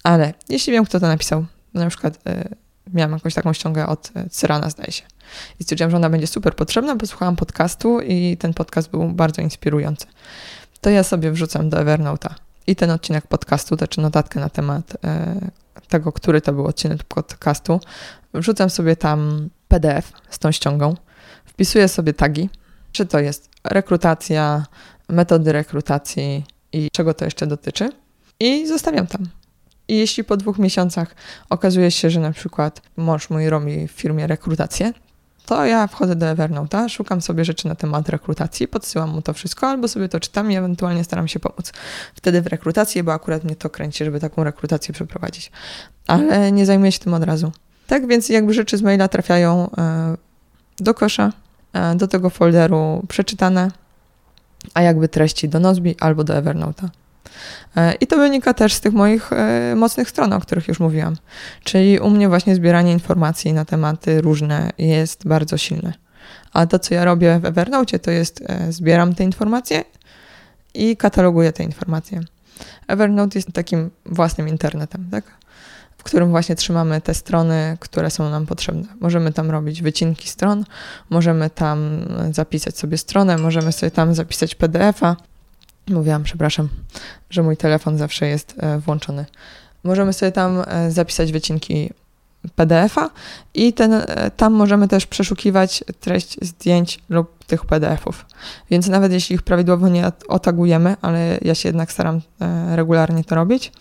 [0.06, 2.56] Ale jeśli wiem, kto to napisał, na przykład y,
[2.93, 5.03] miałam jakąś taką ściągę od e, Cyrana, zdaje się.
[5.60, 9.41] I stwierdziłam, że ona będzie super potrzebna, bo słuchałam podcastu i ten podcast był bardzo
[9.41, 10.08] inspirujący.
[10.82, 12.34] To ja sobie wrzucam do Evernote'a
[12.68, 14.97] i ten odcinek podcastu, znaczy notatkę na temat y,
[15.88, 17.80] tego, który to był odcinek podcastu.
[18.34, 20.95] Wrzucam sobie tam PDF z tą ściągą,
[21.45, 22.49] wpisuję sobie tagi,
[22.91, 24.66] czy to jest rekrutacja,
[25.10, 27.89] metody rekrutacji i czego to jeszcze dotyczy
[28.39, 29.28] i zostawiam tam.
[29.88, 31.15] I jeśli po dwóch miesiącach
[31.49, 34.93] okazuje się, że na przykład mąż mój robi w firmie rekrutację,
[35.45, 39.67] to ja wchodzę do Evernote'a, szukam sobie rzeczy na temat rekrutacji, podsyłam mu to wszystko,
[39.67, 41.73] albo sobie to czytam i ewentualnie staram się pomóc.
[42.15, 45.51] Wtedy w rekrutacji, bo akurat mnie to kręci, żeby taką rekrutację przeprowadzić.
[46.07, 47.51] Ale nie zajmuję się tym od razu.
[47.88, 50.17] Tak więc jakby rzeczy z maila trafiają e,
[50.79, 51.33] do kosza,
[51.73, 53.71] e, do tego folderu przeczytane,
[54.73, 56.88] a jakby treści do Nozbi albo do Evernote'a.
[57.78, 61.15] E, I to wynika też z tych moich e, mocnych stron, o których już mówiłam.
[61.63, 65.93] Czyli u mnie właśnie zbieranie informacji na tematy różne jest bardzo silne.
[66.53, 69.84] A to, co ja robię w Evernote, to jest e, zbieram te informacje
[70.73, 72.21] i kataloguję te informacje.
[72.88, 75.23] Evernote jest takim własnym internetem, tak?
[75.97, 78.84] w którym właśnie trzymamy te strony, które są nam potrzebne.
[78.99, 80.65] Możemy tam robić wycinki stron,
[81.09, 81.99] możemy tam
[82.32, 85.15] zapisać sobie stronę, możemy sobie tam zapisać PDF-a,
[85.89, 86.69] Mówiłam, przepraszam,
[87.29, 89.25] że mój telefon zawsze jest e, włączony.
[89.83, 91.89] Możemy sobie tam e, zapisać wycinki
[92.55, 93.09] PDF-a
[93.53, 98.25] i ten, e, tam możemy też przeszukiwać treść zdjęć lub tych PDF-ów.
[98.71, 102.21] Więc nawet jeśli ich prawidłowo nie otagujemy, ale ja się jednak staram
[102.75, 103.71] regularnie to robić,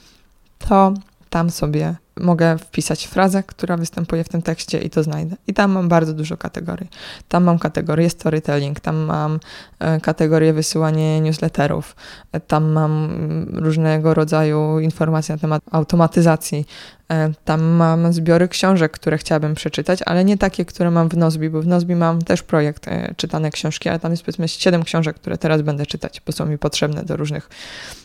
[0.58, 0.94] to
[1.30, 5.36] tam sobie mogę wpisać frazę, która występuje w tym tekście i to znajdę.
[5.46, 6.88] I tam mam bardzo dużo kategorii.
[7.28, 9.40] Tam mam kategorię storytelling, tam mam
[9.78, 11.96] e, kategorię wysyłanie newsletterów,
[12.32, 13.08] e, tam mam
[13.52, 16.66] różnego rodzaju informacje na temat automatyzacji,
[17.10, 21.50] e, tam mam zbiory książek, które chciałabym przeczytać, ale nie takie, które mam w Nozbi,
[21.50, 22.86] bo w Nozbi mam też projekt
[23.16, 26.58] czytane książki, ale tam jest powiedzmy 7 książek, które teraz będę czytać, bo są mi
[26.58, 27.50] potrzebne do różnych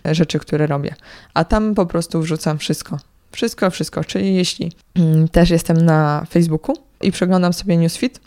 [0.05, 0.95] rzeczy, które robię.
[1.34, 2.97] A tam po prostu wrzucam wszystko
[3.32, 4.03] wszystko, wszystko.
[4.03, 8.19] Czyli jeśli mm, też jestem na Facebooku i przeglądam sobie newsfeed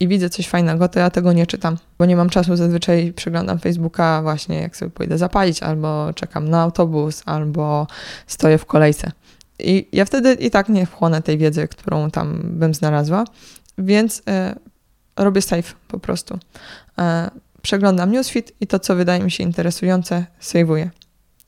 [0.00, 2.56] i widzę coś fajnego, to ja tego nie czytam, bo nie mam czasu.
[2.56, 7.86] Zazwyczaj przeglądam Facebooka właśnie jak sobie pójdę zapalić, albo czekam na autobus, albo
[8.26, 9.12] stoję w kolejce.
[9.58, 13.24] I ja wtedy i tak nie wchłonę tej wiedzy, którą tam bym znalazła,
[13.78, 14.54] więc e,
[15.16, 16.38] robię save po prostu.
[16.98, 17.30] E,
[17.62, 20.90] przeglądam newsfeed i to, co wydaje mi się interesujące, sejwuję.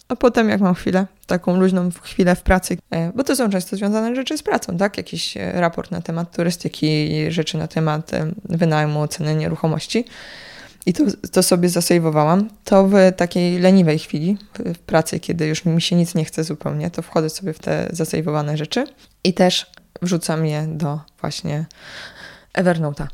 [0.08, 3.76] A potem, jak mam chwilę, taką luźną chwilę w pracy, e, bo to są często
[3.76, 4.96] związane rzeczy z pracą, tak?
[4.96, 8.10] Jakiś e, raport na temat turystyki, rzeczy na temat
[8.44, 10.04] wynajmu, ceny nieruchomości.
[10.86, 12.48] I to, to sobie zasejwowałam.
[12.64, 16.90] To w takiej leniwej chwili w pracy, kiedy już mi się nic nie chce zupełnie,
[16.90, 18.86] to wchodzę sobie w te zasejwowane rzeczy
[19.24, 19.70] i też
[20.02, 21.66] wrzucam je do właśnie
[22.54, 23.06] Evernote'a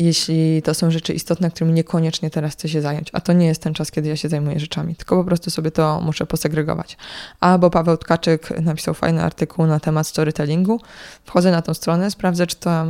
[0.00, 3.10] jeśli to są rzeczy istotne, którymi niekoniecznie teraz chcę się zająć.
[3.12, 5.70] A to nie jest ten czas, kiedy ja się zajmuję rzeczami, tylko po prostu sobie
[5.70, 6.96] to muszę posegregować.
[7.40, 10.80] Albo Paweł Tkaczyk napisał fajny artykuł na temat storytellingu.
[11.24, 12.84] Wchodzę na tą stronę, sprawdzę, czy to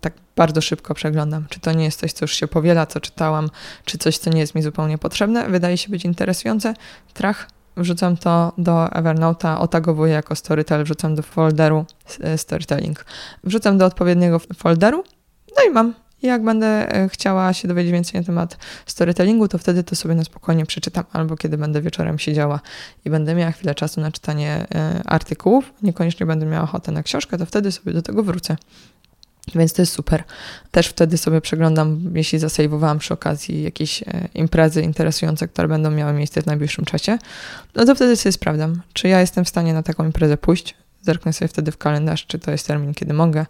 [0.00, 3.50] tak bardzo szybko przeglądam, czy to nie jest coś, co już się powiela, co czytałam,
[3.84, 5.48] czy coś, co nie jest mi zupełnie potrzebne.
[5.48, 6.74] Wydaje się być interesujące.
[7.14, 11.84] Trach, wrzucam to do Evernote'a, otagowuję jako storytel, wrzucam do folderu
[12.20, 13.04] e, storytelling.
[13.44, 15.04] Wrzucam do odpowiedniego folderu,
[15.56, 18.56] no i mam jak będę e, chciała się dowiedzieć więcej na temat
[18.86, 22.60] storytellingu, to wtedy to sobie na spokojnie przeczytam, albo kiedy będę wieczorem siedziała
[23.04, 27.38] i będę miała chwilę czasu na czytanie e, artykułów, niekoniecznie będę miała ochotę na książkę,
[27.38, 28.56] to wtedy sobie do tego wrócę.
[29.54, 30.24] Więc to jest super.
[30.70, 36.12] Też wtedy sobie przeglądam, jeśli zasejwowałam przy okazji jakieś e, imprezy interesujące, które będą miały
[36.12, 37.18] miejsce w najbliższym czasie,
[37.74, 40.74] no to wtedy sobie sprawdzam, czy ja jestem w stanie na taką imprezę pójść,
[41.04, 43.46] Zerknę sobie wtedy w kalendarz, czy to jest termin, kiedy mogę.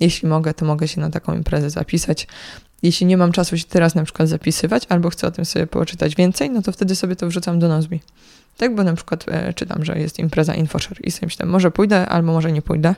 [0.00, 2.26] Jeśli mogę, to mogę się na taką imprezę zapisać.
[2.82, 6.14] Jeśli nie mam czasu się teraz na przykład zapisywać, albo chcę o tym sobie poczytać
[6.14, 8.00] więcej, no to wtedy sobie to wrzucam do Nozbi.
[8.56, 12.08] Tak, bo na przykład e, czytam, że jest impreza InfoShare i sobie myślę, może pójdę,
[12.08, 12.94] albo może nie pójdę.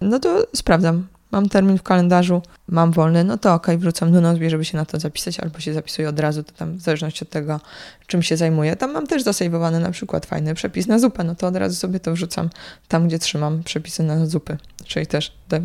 [0.00, 4.50] No to sprawdzam, mam termin w kalendarzu, mam wolny, no to ok, wrzucam do Nozbi,
[4.50, 7.30] żeby się na to zapisać, albo się zapisuję od razu, to tam w zależności od
[7.30, 7.60] tego,
[8.06, 8.76] czym się zajmuję.
[8.76, 12.00] Tam mam też zasejwowany na przykład fajny przepis na zupę, no to od razu sobie
[12.00, 12.50] to wrzucam
[12.88, 15.60] tam, gdzie trzymam przepisy na zupy, czyli też do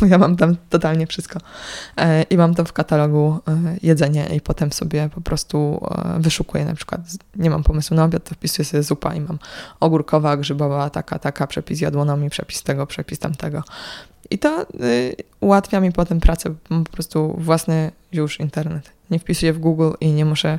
[0.00, 1.40] bo ja mam tam totalnie wszystko.
[1.96, 6.64] E, I mam to w katalogu e, jedzenie i potem sobie po prostu e, wyszukuję
[6.64, 7.00] na przykład,
[7.36, 9.38] nie mam pomysłu na obiad, to wpisuję sobie zupa i mam
[9.80, 13.62] ogórkowa, grzybowa, taka, taka, przepis jadłonomii, przepis tego, przepis tamtego.
[14.30, 18.90] I to y, ułatwia mi potem pracę, mam po prostu własny już internet.
[19.10, 20.58] Nie wpisuję w Google i nie muszę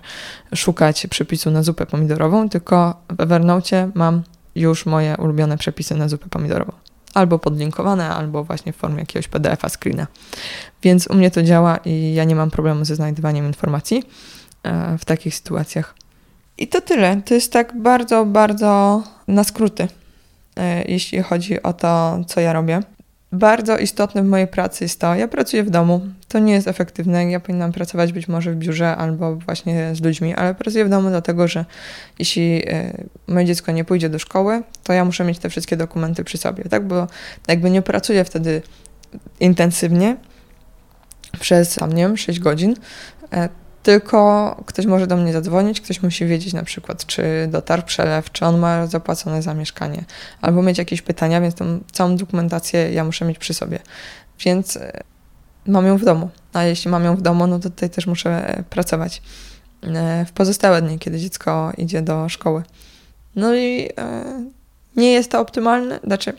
[0.55, 4.23] szukać przepisu na zupę pomidorową, tylko w Evernote mam
[4.55, 6.71] już moje ulubione przepisy na zupę pomidorową.
[7.13, 10.07] Albo podlinkowane, albo właśnie w formie jakiegoś PDF-a, screena.
[10.83, 14.03] Więc u mnie to działa i ja nie mam problemu ze znajdywaniem informacji
[14.63, 15.95] e, w takich sytuacjach.
[16.57, 17.21] I to tyle.
[17.25, 19.87] To jest tak bardzo, bardzo na skróty,
[20.55, 22.81] e, jeśli chodzi o to, co ja robię
[23.31, 26.01] bardzo istotne w mojej pracy jest to, ja pracuję w domu.
[26.27, 27.31] To nie jest efektywne.
[27.31, 31.09] Ja powinnam pracować być może w biurze albo właśnie z ludźmi, ale pracuję w domu
[31.09, 31.65] dlatego, że
[32.19, 32.93] jeśli e,
[33.27, 36.63] moje dziecko nie pójdzie do szkoły, to ja muszę mieć te wszystkie dokumenty przy sobie,
[36.63, 36.87] tak?
[36.87, 37.07] Bo
[37.47, 38.61] jakby nie pracuję wtedy
[39.39, 40.17] intensywnie
[41.39, 42.75] przez, tam, nie wiem, 6 godzin,
[43.33, 43.49] e,
[43.87, 48.45] tylko ktoś może do mnie zadzwonić, ktoś musi wiedzieć na przykład, czy dotarł przelew, czy
[48.45, 50.03] on ma zapłacone za mieszkanie,
[50.41, 53.79] albo mieć jakieś pytania, więc tą całą dokumentację ja muszę mieć przy sobie.
[54.39, 55.03] Więc e,
[55.67, 56.29] mam ją w domu.
[56.53, 59.21] A jeśli mam ją w domu, no to tutaj też muszę pracować
[59.83, 62.63] e, w pozostałe dni, kiedy dziecko idzie do szkoły.
[63.35, 64.23] No i e,
[64.95, 66.33] nie jest to optymalne, znaczy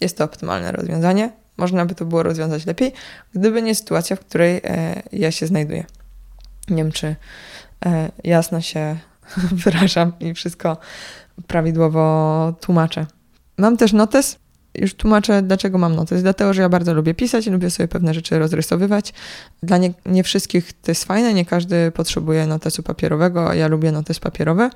[0.00, 1.30] jest to optymalne rozwiązanie.
[1.56, 2.92] Można by to było rozwiązać lepiej,
[3.34, 4.60] gdyby nie sytuacja, w której
[5.12, 5.84] ja się znajduję.
[6.70, 7.16] Nie wiem, czy
[7.86, 8.96] e, jasno się
[9.64, 10.76] wyrażam i wszystko
[11.46, 13.06] prawidłowo tłumaczę.
[13.58, 14.38] Mam też notes.
[14.74, 16.22] Już tłumaczę, dlaczego mam notes.
[16.22, 19.12] Dlatego, że ja bardzo lubię pisać, lubię sobie pewne rzeczy rozrysowywać.
[19.62, 24.20] Dla nie, nie wszystkich to jest fajne, nie każdy potrzebuje notesu papierowego, ja lubię notes
[24.20, 24.70] papierowe.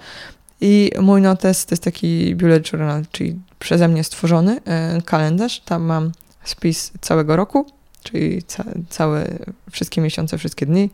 [0.60, 5.60] I mój notes to jest taki bullet journal, czyli przeze mnie stworzony e, kalendarz.
[5.60, 6.12] Tam mam
[6.44, 7.66] spis całego roku,
[8.02, 9.26] czyli ca całe,
[9.70, 10.90] wszystkie miesiące, wszystkie dni.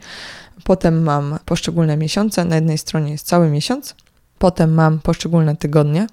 [0.65, 2.45] Potem mam poszczególne miesiące.
[2.45, 3.95] Na jednej stronie jest cały miesiąc.
[4.39, 6.07] Potem mam poszczególne tygodnie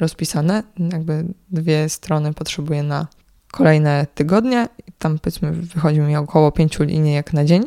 [0.00, 0.62] rozpisane.
[0.92, 3.06] Jakby dwie strony potrzebuję na
[3.52, 4.68] kolejne tygodnie.
[4.98, 7.66] Tam powiedzmy wychodzi mi około pięciu linijek na dzień,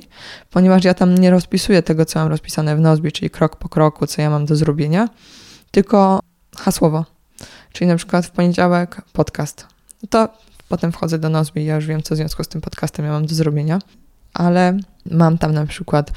[0.49, 4.07] ponieważ ja tam nie rozpisuję tego, co mam rozpisane w Nozbi, czyli krok po kroku,
[4.07, 5.09] co ja mam do zrobienia,
[5.72, 6.20] tylko
[6.57, 7.05] hasłowo.
[7.74, 9.68] Czyli na przykład w poniedziałek podcast.
[10.09, 10.30] To
[10.70, 13.26] potem wchodzę do Nozbi ja już wiem, co w związku z tym podcastem ja mam
[13.26, 13.80] do zrobienia
[14.34, 14.77] ale
[15.11, 16.11] mam tam na przykład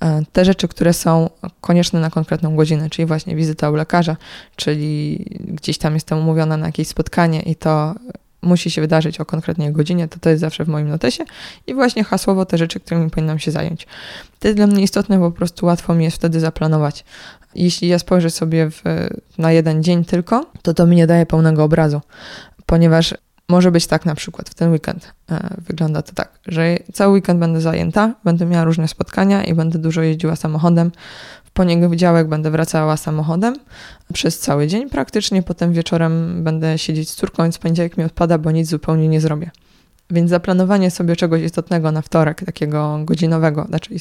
[0.00, 4.16] e, te rzeczy, które są konieczne na konkretną godzinę, czyli właśnie wizyta u lekarza,
[4.56, 7.94] czyli gdzieś tam jestem umówiona na jakieś spotkanie i to
[8.44, 11.24] musi się wydarzyć o konkretnej godzinie, to to jest zawsze w moim notesie
[11.66, 13.86] i właśnie hasłowo te rzeczy, którymi powinnam się zająć.
[14.38, 17.04] To jest dla mnie istotne, bo po prostu łatwo mi jest wtedy zaplanować.
[17.54, 18.82] Jeśli ja spojrzę sobie w,
[19.38, 22.00] na jeden dzień tylko, to to mi nie daje pełnego obrazu,
[22.66, 23.14] ponieważ
[23.48, 25.12] może być tak na przykład w ten weekend.
[25.30, 29.78] E, wygląda to tak, że cały weekend będę zajęta, będę miała różne spotkania i będę
[29.78, 30.92] dużo jeździła samochodem.
[31.44, 33.56] W poniedziałek będę wracała samochodem
[34.12, 38.50] przez cały dzień praktycznie, potem wieczorem będę siedzieć z córką, więc poniedziałek mi odpada, bo
[38.50, 39.50] nic zupełnie nie zrobię.
[40.10, 43.94] Więc zaplanowanie sobie czegoś istotnego na wtorek, takiego godzinowego, znaczy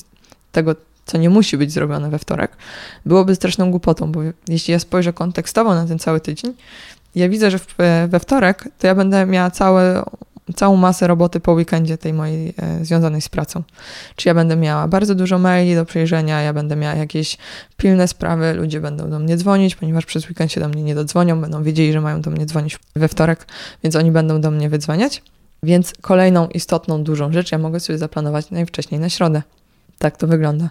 [0.52, 0.76] tego,
[1.06, 2.58] co nie musi być zrobione we wtorek,
[3.06, 6.54] byłoby straszną głupotą, bo jeśli ja spojrzę kontekstowo na ten cały tydzień,
[7.16, 7.60] ja widzę, że
[8.08, 10.04] we wtorek to ja będę miała całe,
[10.56, 13.64] całą masę roboty po weekendzie tej mojej e, związanej z pracą.
[14.16, 17.38] Czy ja będę miała bardzo dużo maili do przejrzenia, ja będę miała jakieś
[17.78, 21.42] pilne sprawy, ludzie będą do mnie dzwonić, ponieważ przez weekend się do mnie nie dodzwonią,
[21.42, 23.48] będą wiedzieli, że mają do mnie dzwonić we wtorek,
[23.84, 25.24] więc oni będą do mnie wydzwaniać.
[25.64, 29.42] Więc kolejną istotną, dużą rzecz ja mogę sobie zaplanować najwcześniej na środę.
[30.04, 30.70] Tak to wygląda.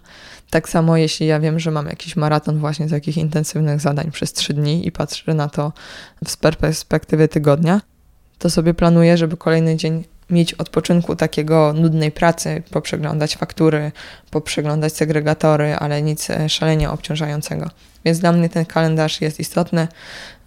[0.51, 4.33] Tak samo jeśli ja wiem, że mam jakiś maraton właśnie z jakichś intensywnych zadań przez
[4.33, 5.73] trzy dni i patrzę na to
[6.27, 7.81] z perspektywy tygodnia,
[8.39, 13.93] to sobie planuję, żeby kolejny dzień mieć odpoczynku takiego nudnej pracy, poprzeglądać faktury,
[14.31, 17.71] poprzeglądać segregatory, ale nic e, szalenie obciążającego.
[18.05, 19.89] Więc dla mnie ten kalendarz jest istotny,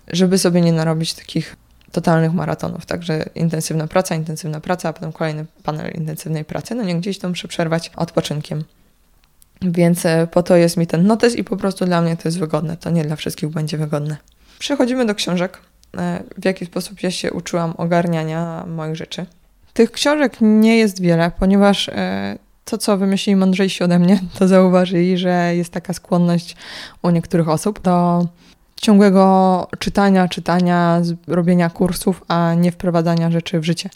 [0.08, 1.56] żeby sobie nie narobić takich
[1.92, 2.86] totalnych maratonów.
[2.86, 6.76] Także intensywna praca, intensywna praca, a potem kolejny panel intensywnej pracy.
[6.76, 8.64] No nie gdzieś to muszę przerwać odpoczynkiem.
[9.62, 12.40] Więc e, po to jest mi ten notes i po prostu dla mnie to jest
[12.40, 12.78] wygodne.
[12.78, 14.18] To nie dla wszystkich będzie wygodne.
[14.60, 15.58] Przechodzimy do książek.
[15.98, 19.26] E, w jaki sposób ja się uczyłam ogarniania moich rzeczy.
[19.74, 25.18] Tych książek nie jest wiele, ponieważ e, to, co wymyślili mądrzejsi ode mnie, to zauważyli,
[25.18, 26.56] że jest taka skłonność
[27.02, 28.28] u niektórych osób do
[28.76, 33.90] ciągłego czytania, czytania, robienia kursów, a nie wprowadzania rzeczy w życie.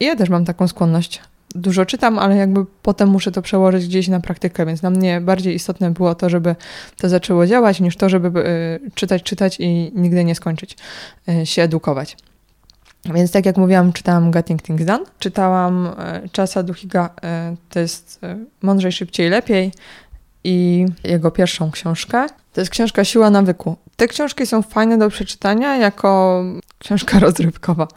[0.00, 1.20] I ja też mam taką skłonność.
[1.58, 5.54] Dużo czytam, ale jakby potem muszę to przełożyć gdzieś na praktykę, więc dla mnie bardziej
[5.54, 6.56] istotne było to, żeby
[6.96, 8.40] to zaczęło działać, niż to, żeby
[8.86, 10.76] y, czytać, czytać i nigdy nie skończyć
[11.28, 12.16] y, się edukować.
[13.04, 17.10] Więc tak jak mówiłam, czytałam Getting Things Done, czytałam y, Czasa Duchiga,
[17.70, 18.20] to jest
[18.62, 19.72] Mądrzej, Szybciej, Lepiej
[20.44, 22.26] i jego pierwszą książkę.
[22.52, 23.76] To jest książka Siła nawyku.
[23.96, 26.42] Te książki są fajne do przeczytania jako
[26.78, 27.88] książka rozrywkowa.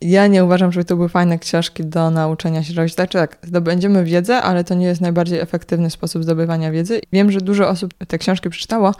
[0.00, 2.94] Ja nie uważam, żeby to były fajne książki do nauczenia się robić.
[2.94, 7.00] Znaczy tak, zdobędziemy wiedzę, ale to nie jest najbardziej efektywny sposób zdobywania wiedzy.
[7.12, 8.94] Wiem, że dużo osób te książki przeczytało,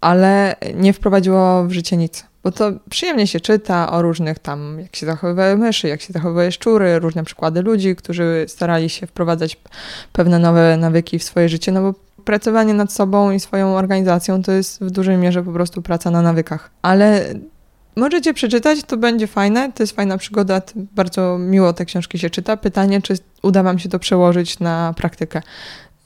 [0.00, 2.24] ale nie wprowadziło w życie nic.
[2.44, 6.52] Bo to przyjemnie się czyta o różnych tam, jak się zachowywały myszy, jak się zachowywały
[6.52, 9.56] szczury, różne przykłady ludzi, którzy starali się wprowadzać
[10.12, 14.52] pewne nowe nawyki w swoje życie, no bo pracowanie nad sobą i swoją organizacją to
[14.52, 16.70] jest w dużej mierze po prostu praca na nawykach.
[16.82, 17.24] Ale
[17.96, 22.56] możecie przeczytać, to będzie fajne, to jest fajna przygoda, bardzo miło te książki się czyta.
[22.56, 25.42] Pytanie, czy uda Wam się to przełożyć na praktykę.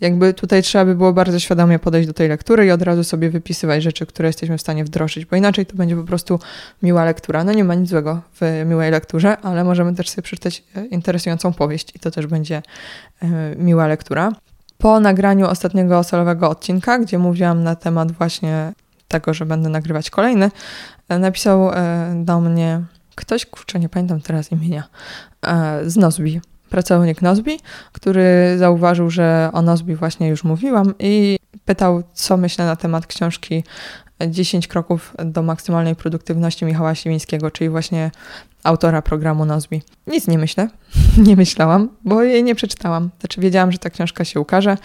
[0.01, 3.31] Jakby tutaj trzeba by było bardzo świadomie podejść do tej lektury i od razu sobie
[3.31, 6.41] wypisywać rzeczy, które jesteśmy w stanie wdrożyć, bo inaczej to będzie po prostu
[6.83, 7.45] miła lektura.
[7.45, 11.53] No nie ma nic złego w miłej lekturze, ale możemy też sobie przeczytać e, interesującą
[11.53, 12.63] powieść i to też będzie
[13.23, 14.33] e, miła lektura.
[14.79, 18.73] Po nagraniu ostatniego solowego odcinka, gdzie mówiłam na temat właśnie
[19.09, 20.51] tego, że będę nagrywać kolejny,
[21.09, 21.75] e, napisał e,
[22.25, 22.83] do mnie
[23.15, 24.85] ktoś, kurczę, nie pamiętam teraz imienia,
[25.47, 26.41] e, z Nozbi,
[26.71, 27.61] pracownik Nozbi,
[27.93, 33.65] który zauważył, że o Nozbi właśnie już mówiłam i pytał, co myślę na temat książki
[34.29, 38.11] 10 kroków do maksymalnej produktywności Michała Siwińskiego, czyli właśnie
[38.65, 39.83] autora programu Nozbi.
[40.07, 40.69] Nic nie myślę,
[41.27, 43.11] nie myślałam, bo jej nie przeczytałam.
[43.21, 44.77] Znaczy wiedziałam, że ta książka się ukaże.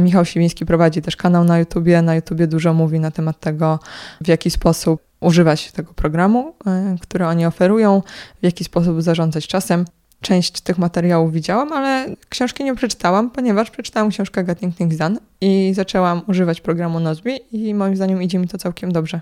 [0.00, 2.02] Michał Siwiński prowadzi też kanał na YouTubie.
[2.02, 3.78] Na YouTubie dużo mówi na temat tego,
[4.20, 8.02] w jaki sposób używać tego programu, e, który oni oferują,
[8.40, 9.84] w jaki sposób zarządzać czasem.
[10.22, 15.72] Część tych materiałów widziałam, ale książki nie przeczytałam, ponieważ przeczytałam książkę Getting Things Done i
[15.74, 19.20] zaczęłam używać programu Nozbi i moim zdaniem idzie mi to całkiem dobrze.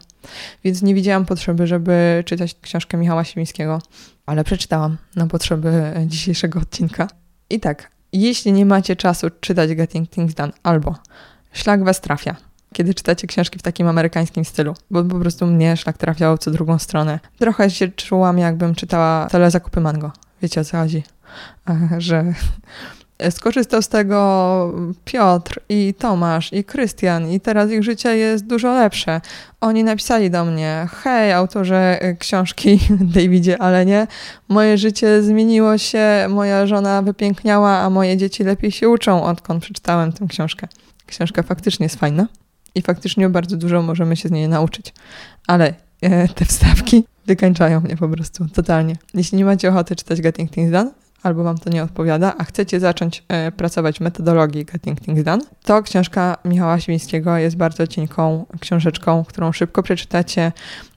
[0.65, 3.83] Więc nie widziałam potrzeby, żeby czytać książkę Michała Siemińskiego,
[4.27, 7.09] ale przeczytałam na potrzeby dzisiejszego odcinka.
[7.51, 10.95] I tak, jeśli nie macie czasu czytać Getting Things Done albo
[11.53, 12.37] Szlak was trafia,
[12.73, 16.79] kiedy czytacie książki w takim amerykańskim stylu, bo po prostu mnie szlak trafiał co drugą
[16.79, 17.21] stronę.
[17.39, 20.13] Trochę się czułam, jakbym czytała całe zakupy mango.
[20.43, 21.03] Wiecie o co chodzi?
[21.99, 22.25] Że
[23.31, 24.73] skorzystał z tego
[25.05, 29.21] Piotr i Tomasz i Krystian i teraz ich życie jest dużo lepsze.
[29.61, 32.81] Oni napisali do mnie, hej autorze książki
[33.15, 34.07] Davidzie Alenie,
[34.49, 40.13] moje życie zmieniło się, moja żona wypiękniała, a moje dzieci lepiej się uczą, odkąd przeczytałem
[40.13, 40.69] tę książkę.
[41.07, 42.27] Książka faktycznie jest fajna
[42.75, 44.95] i faktycznie bardzo dużo możemy się z niej nauczyć.
[45.47, 45.75] Ale
[46.35, 48.97] te wstawki wykańczają mnie po prostu totalnie.
[49.15, 50.91] Jeśli nie macie ochoty czytać Getting Things Done,
[51.23, 55.43] albo Wam to nie odpowiada, a chcecie zacząć e, pracować w metodologii Getting Things Done,
[55.65, 60.53] to książka Michała Siwińskiego jest bardzo cienką książeczką, którą szybko przeczytacie.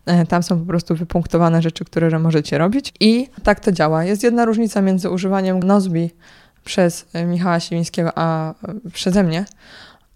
[0.06, 4.04] E, tam są po prostu wypunktowane rzeczy, które możecie robić i tak to działa.
[4.04, 6.10] Jest jedna różnica między używaniem Nozbi
[6.66, 8.56] przez e, Michała Siwińskiego, a e,
[8.94, 9.46] przeze mnie.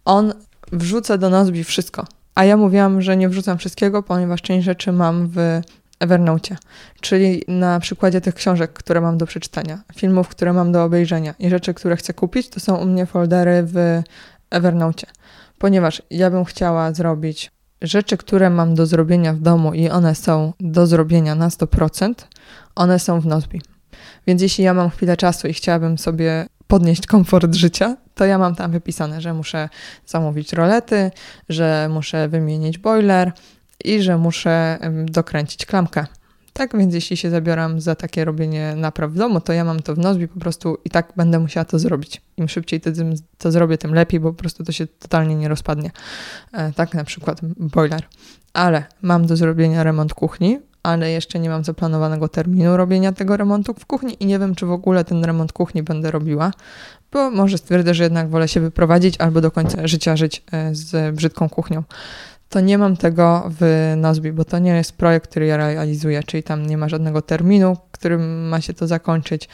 [0.06, 0.34] On
[0.72, 2.06] wrzuca do Nozbi wszystko.
[2.38, 5.38] A ja mówiłam, że nie wrzucam wszystkiego, ponieważ część rzeczy mam w
[6.00, 6.58] Evernote,
[7.02, 11.50] czyli na przykładzie tych książek, które mam do przeczytania, filmów, które mam do obejrzenia i
[11.50, 14.02] rzeczy, które chcę kupić, to są u mnie foldery w
[14.50, 15.08] Evernote,
[15.58, 20.54] ponieważ ja bym chciała zrobić rzeczy, które mam do zrobienia w domu i one są
[20.60, 22.14] do zrobienia na 100%,
[22.76, 23.62] one są w Nozbi.
[24.28, 28.56] Więc jeśli ja mam chwilę czasu i chciałabym sobie podnieść komfort życia, to ja mam
[28.56, 29.70] tam wypisane, że muszę
[30.06, 31.12] zamówić rolety,
[31.50, 33.32] że muszę wymienić boiler,
[33.84, 36.06] i że muszę dokręcić klamkę.
[36.54, 39.96] Tak więc jeśli się zabieram za takie robienie napraw w domu, to ja mam to
[39.96, 42.22] w Nozbi po prostu i tak będę musiała to zrobić.
[42.38, 42.90] Im szybciej to,
[43.38, 45.92] to zrobię, tym lepiej, bo po prostu to się totalnie nie rozpadnie.
[46.54, 48.08] E, tak na przykład boiler.
[48.54, 53.74] Ale mam do zrobienia remont kuchni, ale jeszcze nie mam zaplanowanego terminu robienia tego remontu
[53.74, 56.52] w kuchni i nie wiem, czy w ogóle ten remont kuchni będę robiła,
[57.12, 61.16] bo może stwierdzę, że jednak wolę się wyprowadzić albo do końca życia żyć e, z
[61.16, 61.84] brzydką kuchnią
[62.50, 66.44] to nie mam tego w Nozbi, bo to nie jest projekt, który ja realizuję, czyli
[66.44, 69.50] tam nie ma żadnego terminu, którym ma się to zakończyć,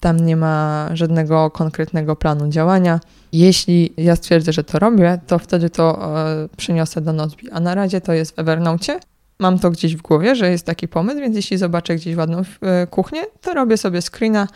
[0.00, 3.00] tam nie ma żadnego konkretnego planu działania.
[3.32, 7.74] Jeśli ja stwierdzę, że to robię, to wtedy to e, przyniosę do Nozbi, a na
[7.74, 9.00] razie to jest w Evernote.
[9.38, 12.86] Mam to gdzieś w głowie, że jest taki pomysł, więc jeśli zobaczę gdzieś ładną e,
[12.86, 14.48] kuchnię, to robię sobie screena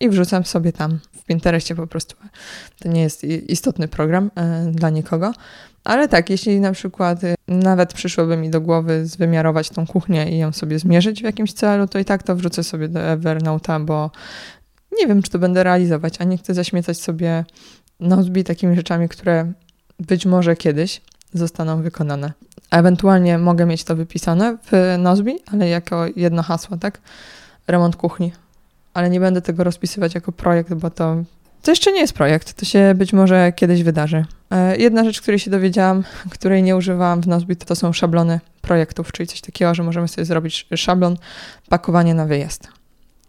[0.00, 2.16] i wrzucam sobie tam w Pinterestie po prostu.
[2.78, 5.32] To nie jest istotny program e, dla nikogo.
[5.86, 10.38] Ale tak, jeśli na przykład y, nawet przyszłoby mi do głowy zwymiarować tą kuchnię i
[10.38, 14.10] ją sobie zmierzyć w jakimś celu, to i tak to wrzucę sobie do Evernote'a, bo
[15.00, 17.44] nie wiem, czy to będę realizować, a nie chcę zaśmiecać sobie
[18.00, 19.52] Nozbi takimi rzeczami, które
[20.00, 21.00] być może kiedyś
[21.34, 22.32] zostaną wykonane.
[22.70, 27.00] Ewentualnie mogę mieć to wypisane w Nozbi, ale jako jedno hasło, tak?
[27.68, 28.32] Remont kuchni.
[28.94, 31.16] Ale nie będę tego rozpisywać jako projekt, bo to
[31.62, 34.24] to jeszcze nie jest projekt, to się być może kiedyś wydarzy.
[34.50, 39.12] E, jedna rzecz, której się dowiedziałam, której nie używałam w Nozbit, to są szablony projektów,
[39.12, 41.16] czyli coś takiego, że możemy sobie zrobić szablon
[41.68, 42.75] pakowanie na wyjazd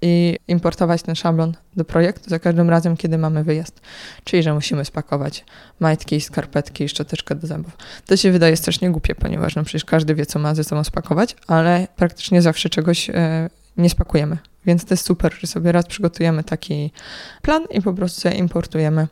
[0.01, 3.81] i importować ten szablon do projektu za każdym razem, kiedy mamy wyjazd.
[4.23, 5.45] Czyli, że musimy spakować
[5.79, 7.77] majtki, skarpetki i szczoteczkę do zębów.
[8.05, 11.35] To się wydaje strasznie głupie, ponieważ no przecież każdy wie, co ma ze sobą spakować,
[11.47, 14.37] ale praktycznie zawsze czegoś e, nie spakujemy.
[14.65, 16.91] Więc to jest super, że sobie raz przygotujemy taki
[17.41, 19.07] plan i po prostu importujemy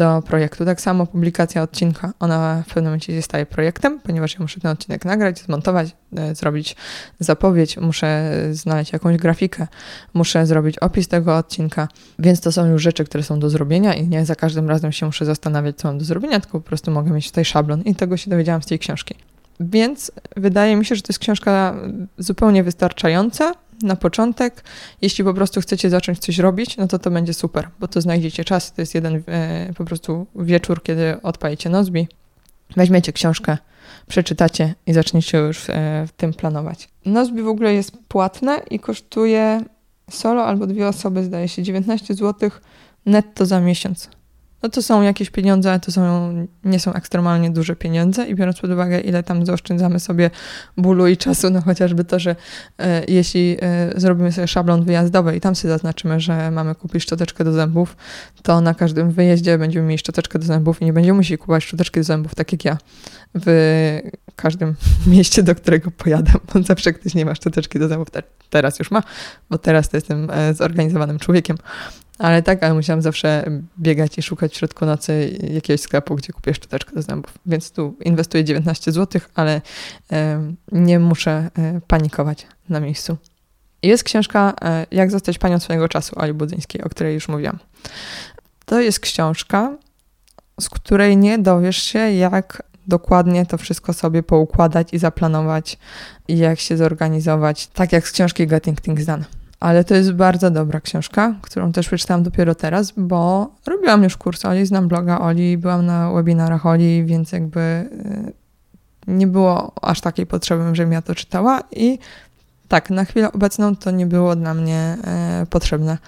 [0.00, 0.64] do projektu.
[0.64, 5.04] Tak samo publikacja odcinka, ona w pewnym momencie staje projektem, ponieważ ja muszę ten odcinek
[5.04, 6.76] nagrać, zmontować, e, zrobić
[7.18, 9.66] zapowiedź, muszę znaleźć jakąś grafikę,
[10.14, 11.88] muszę zrobić opis tego odcinka,
[12.18, 15.06] więc to są już rzeczy, które są do zrobienia i nie za każdym razem się
[15.06, 18.16] muszę zastanawiać, co mam do zrobienia, tylko po prostu mogę mieć tutaj szablon i tego
[18.16, 19.29] się dowiedziałam z tej książki.
[19.60, 21.74] Więc wydaje mi się, że to jest książka
[22.18, 23.52] zupełnie wystarczająca
[23.82, 24.64] na początek.
[25.02, 28.44] Jeśli po prostu chcecie zacząć coś robić, no to to będzie super, bo to znajdziecie
[28.44, 28.72] czas.
[28.72, 32.08] To jest jeden e, po prostu wieczór, kiedy odpalicie Nozbi,
[32.76, 33.58] weźmiecie książkę,
[34.08, 36.88] przeczytacie i zaczniecie już e, w tym planować.
[37.04, 39.64] Nozbi w ogóle jest płatne i kosztuje
[40.10, 42.50] solo albo dwie osoby, zdaje się, 19 zł
[43.06, 44.10] netto za miesiąc
[44.62, 46.32] no to są jakieś pieniądze, ale to są,
[46.64, 50.30] nie są ekstremalnie duże pieniądze i biorąc pod uwagę, ile tam zaoszczędzamy sobie
[50.76, 52.36] bólu i czasu, no chociażby to, że
[52.78, 57.44] e, jeśli e, zrobimy sobie szablon wyjazdowy i tam sobie zaznaczymy, że mamy kupić szczoteczkę
[57.44, 57.96] do zębów,
[58.42, 62.00] to na każdym wyjeździe będziemy mieli szczoteczkę do zębów i nie będziemy musieli kupować szczoteczki
[62.00, 62.78] do zębów, tak jak ja,
[63.34, 64.00] w
[64.36, 64.74] każdym
[65.06, 68.08] mieście, do którego pojadę, bo zawsze ktoś nie ma szczoteczki do zębów,
[68.50, 69.02] teraz już ma,
[69.50, 71.56] bo teraz to jestem e, zorganizowanym człowiekiem,
[72.20, 73.44] ale tak, ale musiałam zawsze
[73.78, 77.38] biegać i szukać w środku nocy jakiegoś sklepu, gdzie kupię szczoteczkę do zębów.
[77.46, 79.60] Więc tu inwestuję 19 zł, ale
[80.72, 83.16] nie muszę e, panikować na miejscu.
[83.82, 87.58] Jest książka e, Jak zostać panią swojego czasu Ali Budzyńskiej, o której już mówiłam.
[88.64, 89.76] To jest książka,
[90.60, 95.78] z której nie dowiesz się, jak dokładnie to wszystko sobie poukładać i zaplanować
[96.28, 100.50] i jak się zorganizować, tak jak z książki Getting Things Done ale to jest bardzo
[100.50, 105.58] dobra książka, którą też przeczytałam dopiero teraz, bo robiłam już kurs Oli, znam bloga Oli,
[105.58, 108.32] byłam na webinarach Oli, więc jakby y,
[109.06, 111.98] nie było aż takiej potrzeby, żebym ja to czytała i
[112.68, 115.98] tak, na chwilę obecną to nie było dla mnie e, potrzebne,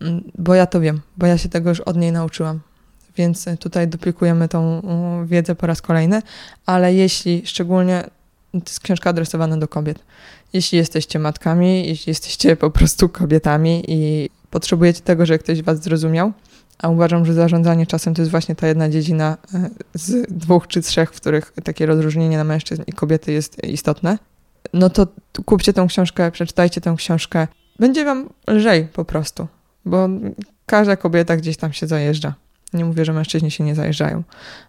[0.00, 2.60] mm, bo ja to wiem, bo ja się tego już od niej nauczyłam.
[3.16, 4.82] Więc tutaj duplikujemy tą
[5.26, 6.22] wiedzę po raz kolejny,
[6.66, 8.04] ale jeśli szczególnie
[8.60, 9.98] To jest książka adresowana do kobiet.
[10.52, 16.32] Jeśli jesteście matkami, jeśli jesteście po prostu kobietami i potrzebujecie tego, żeby ktoś was zrozumiał,
[16.78, 20.82] a uważam, że zarządzanie czasem to jest właśnie ta jedna dziedzina e, z dwóch czy
[20.82, 24.18] trzech, w których takie rozróżnienie na mężczyzn i kobiety jest istotne,
[24.72, 25.06] no to
[25.44, 27.48] kupcie tę książkę, przeczytajcie tę książkę.
[27.78, 29.46] Będzie wam lżej po prostu,
[29.84, 30.08] bo
[30.66, 32.34] każda kobieta gdzieś tam się zajeżdża.
[32.74, 34.22] Nie mówię, że mężczyźni się nie zajeżdżają,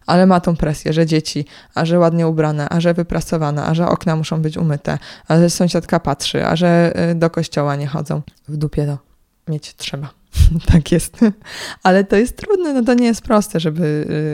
[0.05, 1.45] ale ma tą presję, że dzieci,
[1.75, 4.97] a że ładnie ubrane, a że wyprasowane, a że okna muszą być umyte,
[5.27, 8.21] a że sąsiadka patrzy, a że y, do kościoła nie chodzą.
[8.47, 8.97] W dupie to
[9.51, 10.09] mieć trzeba.
[10.71, 11.19] tak jest.
[11.83, 13.83] Ale to jest trudne, no to nie jest proste, żeby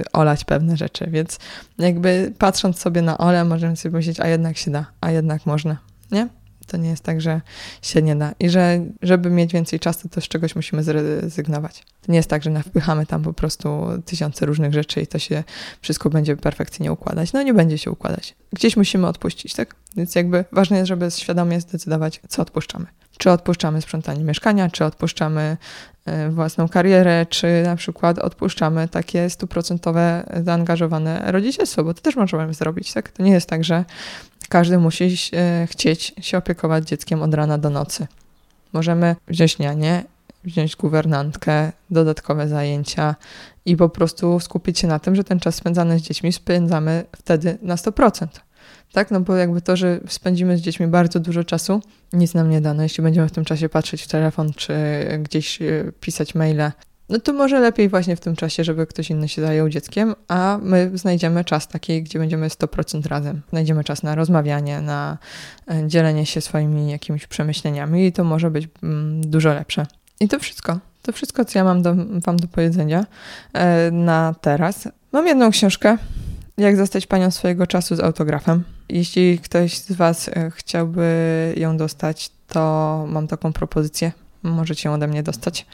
[0.07, 1.39] y, olać pewne rzeczy, więc
[1.77, 5.77] jakby patrząc sobie na ole, możemy sobie myśleć, a jednak się da, a jednak można,
[6.11, 6.27] nie?
[6.71, 7.41] To nie jest tak, że
[7.81, 8.31] się nie da.
[8.39, 11.83] I że żeby mieć więcej czasu, to z czegoś musimy zrezygnować.
[12.01, 15.43] To nie jest tak, że wpychamy tam po prostu tysiące różnych rzeczy i to się
[15.81, 17.33] wszystko będzie perfekcyjnie układać.
[17.33, 18.35] No nie będzie się układać.
[18.53, 19.75] Gdzieś musimy odpuścić, tak?
[19.95, 22.85] Więc jakby ważne jest, żeby świadomie zdecydować, co odpuszczamy.
[23.17, 25.57] Czy odpuszczamy sprzątanie mieszkania, czy odpuszczamy
[26.05, 32.53] e, własną karierę, czy na przykład odpuszczamy takie stuprocentowe zaangażowane rodzicielstwo, bo to też możemy
[32.53, 33.09] zrobić, tak?
[33.09, 33.85] To nie jest tak, że
[34.51, 38.07] każdy musi e, chcieć się opiekować dzieckiem od rana do nocy.
[38.73, 40.03] Możemy wziąć nianie,
[40.43, 43.15] wziąć guwernantkę, dodatkowe zajęcia
[43.65, 47.57] i po prostu skupić się na tym, że ten czas spędzany z dziećmi spędzamy wtedy
[47.61, 48.27] na 100%.
[48.91, 51.81] Tak, no bo jakby to, że spędzimy z dziećmi bardzo dużo czasu,
[52.13, 52.73] nic nam nie da.
[52.73, 54.73] No jeśli będziemy w tym czasie patrzeć w telefon, czy
[55.23, 56.71] gdzieś e, pisać maile,
[57.11, 60.59] no to może lepiej właśnie w tym czasie, żeby ktoś inny się zajął dzieckiem, a
[60.61, 63.41] my znajdziemy czas taki, gdzie będziemy 100% razem.
[63.49, 65.17] Znajdziemy czas na rozmawianie, na
[65.71, 69.85] e, dzielenie się swoimi jakimiś przemyśleniami i to może być mm, dużo lepsze.
[70.19, 70.79] I to wszystko.
[71.01, 71.95] To wszystko, co ja mam do,
[72.25, 73.05] Wam do powiedzenia
[73.53, 74.87] e, na teraz.
[75.11, 75.97] Mam jedną książkę,
[76.57, 78.63] jak zostać panią swojego czasu z autografem.
[78.89, 84.11] Jeśli ktoś z Was e, chciałby ją dostać, to mam taką propozycję.
[84.43, 85.65] Możecie ją ode mnie dostać.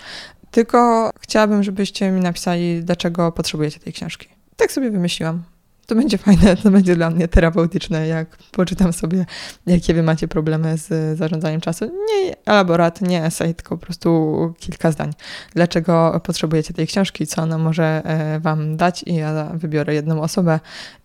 [0.52, 4.28] Tylko chciałabym, żebyście mi napisali, dlaczego potrzebujecie tej książki.
[4.56, 5.44] Tak sobie wymyśliłam.
[5.88, 9.26] To będzie fajne, to będzie dla mnie terapeutyczne, jak poczytam sobie,
[9.68, 11.86] jakie wy macie problemy z zarządzaniem czasu.
[11.86, 15.14] Nie elaborat, nie esej, tylko po prostu kilka zdań.
[15.56, 20.60] Dlaczego potrzebujecie tej książki, co ona może e, wam dać i ja wybiorę jedną osobę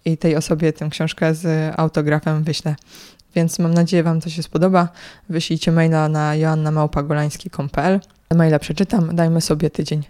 [0.05, 2.77] i tej osobie tę książkę z autografem wyślę.
[3.35, 4.89] Więc mam nadzieję, Wam to się spodoba.
[5.29, 8.01] Wyślijcie maila na joannamałpagolański.pl.
[8.35, 10.03] Maila przeczytam, dajmy sobie tydzień.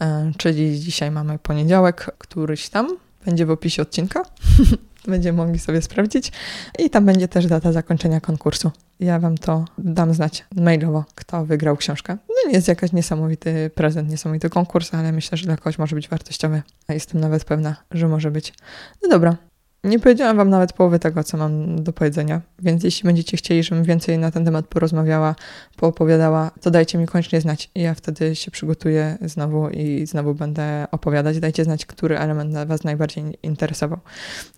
[0.00, 4.22] E, czyli dzisiaj mamy poniedziałek, któryś tam będzie w opisie odcinka.
[5.06, 6.32] Będziemy mogli sobie sprawdzić.
[6.78, 8.70] I tam będzie też data zakończenia konkursu.
[9.00, 12.16] Ja Wam to dam znać mailowo, kto wygrał książkę.
[12.28, 16.08] No nie jest jakaś niesamowity prezent, niesamowity konkurs, ale myślę, że dla kogoś może być
[16.08, 16.62] wartościowy.
[16.88, 18.54] Jestem nawet pewna, że może być.
[19.02, 19.36] No dobra,
[19.86, 23.84] nie powiedziałam Wam nawet połowy tego, co mam do powiedzenia, więc jeśli będziecie chcieli, żebym
[23.84, 25.34] więcej na ten temat porozmawiała,
[25.76, 30.86] poopowiadała, to dajcie mi koniecznie znać i ja wtedy się przygotuję znowu i znowu będę
[30.90, 31.40] opowiadać.
[31.40, 33.98] Dajcie znać, który element Was najbardziej interesował.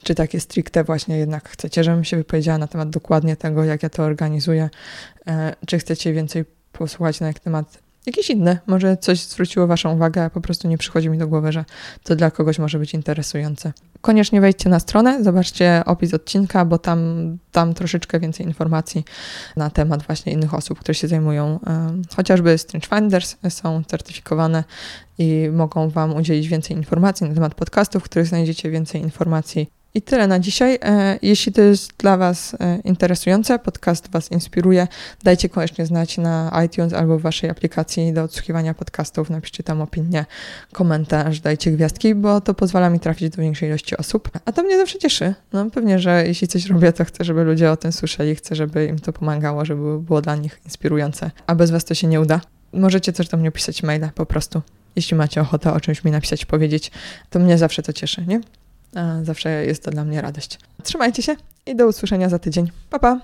[0.02, 3.88] Czy takie stricte właśnie jednak chcecie, żebym się wypowiedziała na temat dokładnie tego, jak ja
[3.88, 4.70] to organizuję,
[5.26, 8.58] e, czy chcecie więcej posłuchać na temat jakieś inne.
[8.66, 11.64] Może coś zwróciło Waszą uwagę, a po prostu nie przychodzi mi do głowy, że
[12.02, 13.72] to dla kogoś może być interesujące.
[14.00, 16.98] Koniecznie wejdźcie na stronę, zobaczcie opis odcinka, bo tam,
[17.52, 19.04] tam troszeczkę więcej informacji
[19.56, 21.60] na temat właśnie innych osób, które się zajmują.
[22.16, 24.64] Chociażby Strange Finders są certyfikowane
[25.18, 29.68] i mogą Wam udzielić więcej informacji na temat podcastów, w których znajdziecie więcej informacji
[29.98, 30.78] i tyle na dzisiaj.
[30.82, 34.88] E, jeśli to jest dla Was e, interesujące, podcast Was inspiruje,
[35.22, 39.30] dajcie koniecznie znać na iTunes albo w Waszej aplikacji do odsłuchiwania podcastów.
[39.30, 40.24] Napiszcie tam opinię,
[40.72, 44.30] komentarz, dajcie gwiazdki, bo to pozwala mi trafić do większej ilości osób.
[44.44, 45.34] A to mnie zawsze cieszy.
[45.52, 48.86] No pewnie, że jeśli coś robię, to chcę, żeby ludzie o tym słyszeli, chcę, żeby
[48.86, 51.30] im to pomagało, żeby było dla nich inspirujące.
[51.46, 52.40] A bez Was to się nie uda.
[52.72, 54.62] Możecie też do mnie pisać maile po prostu.
[54.96, 56.90] Jeśli macie ochotę o czymś mi napisać, powiedzieć,
[57.30, 58.40] to mnie zawsze to cieszy, nie?
[59.22, 60.58] Zawsze jest to dla mnie radość.
[60.82, 61.36] Trzymajcie się
[61.66, 62.70] i do usłyszenia za tydzień.
[62.90, 63.16] Pa, pa!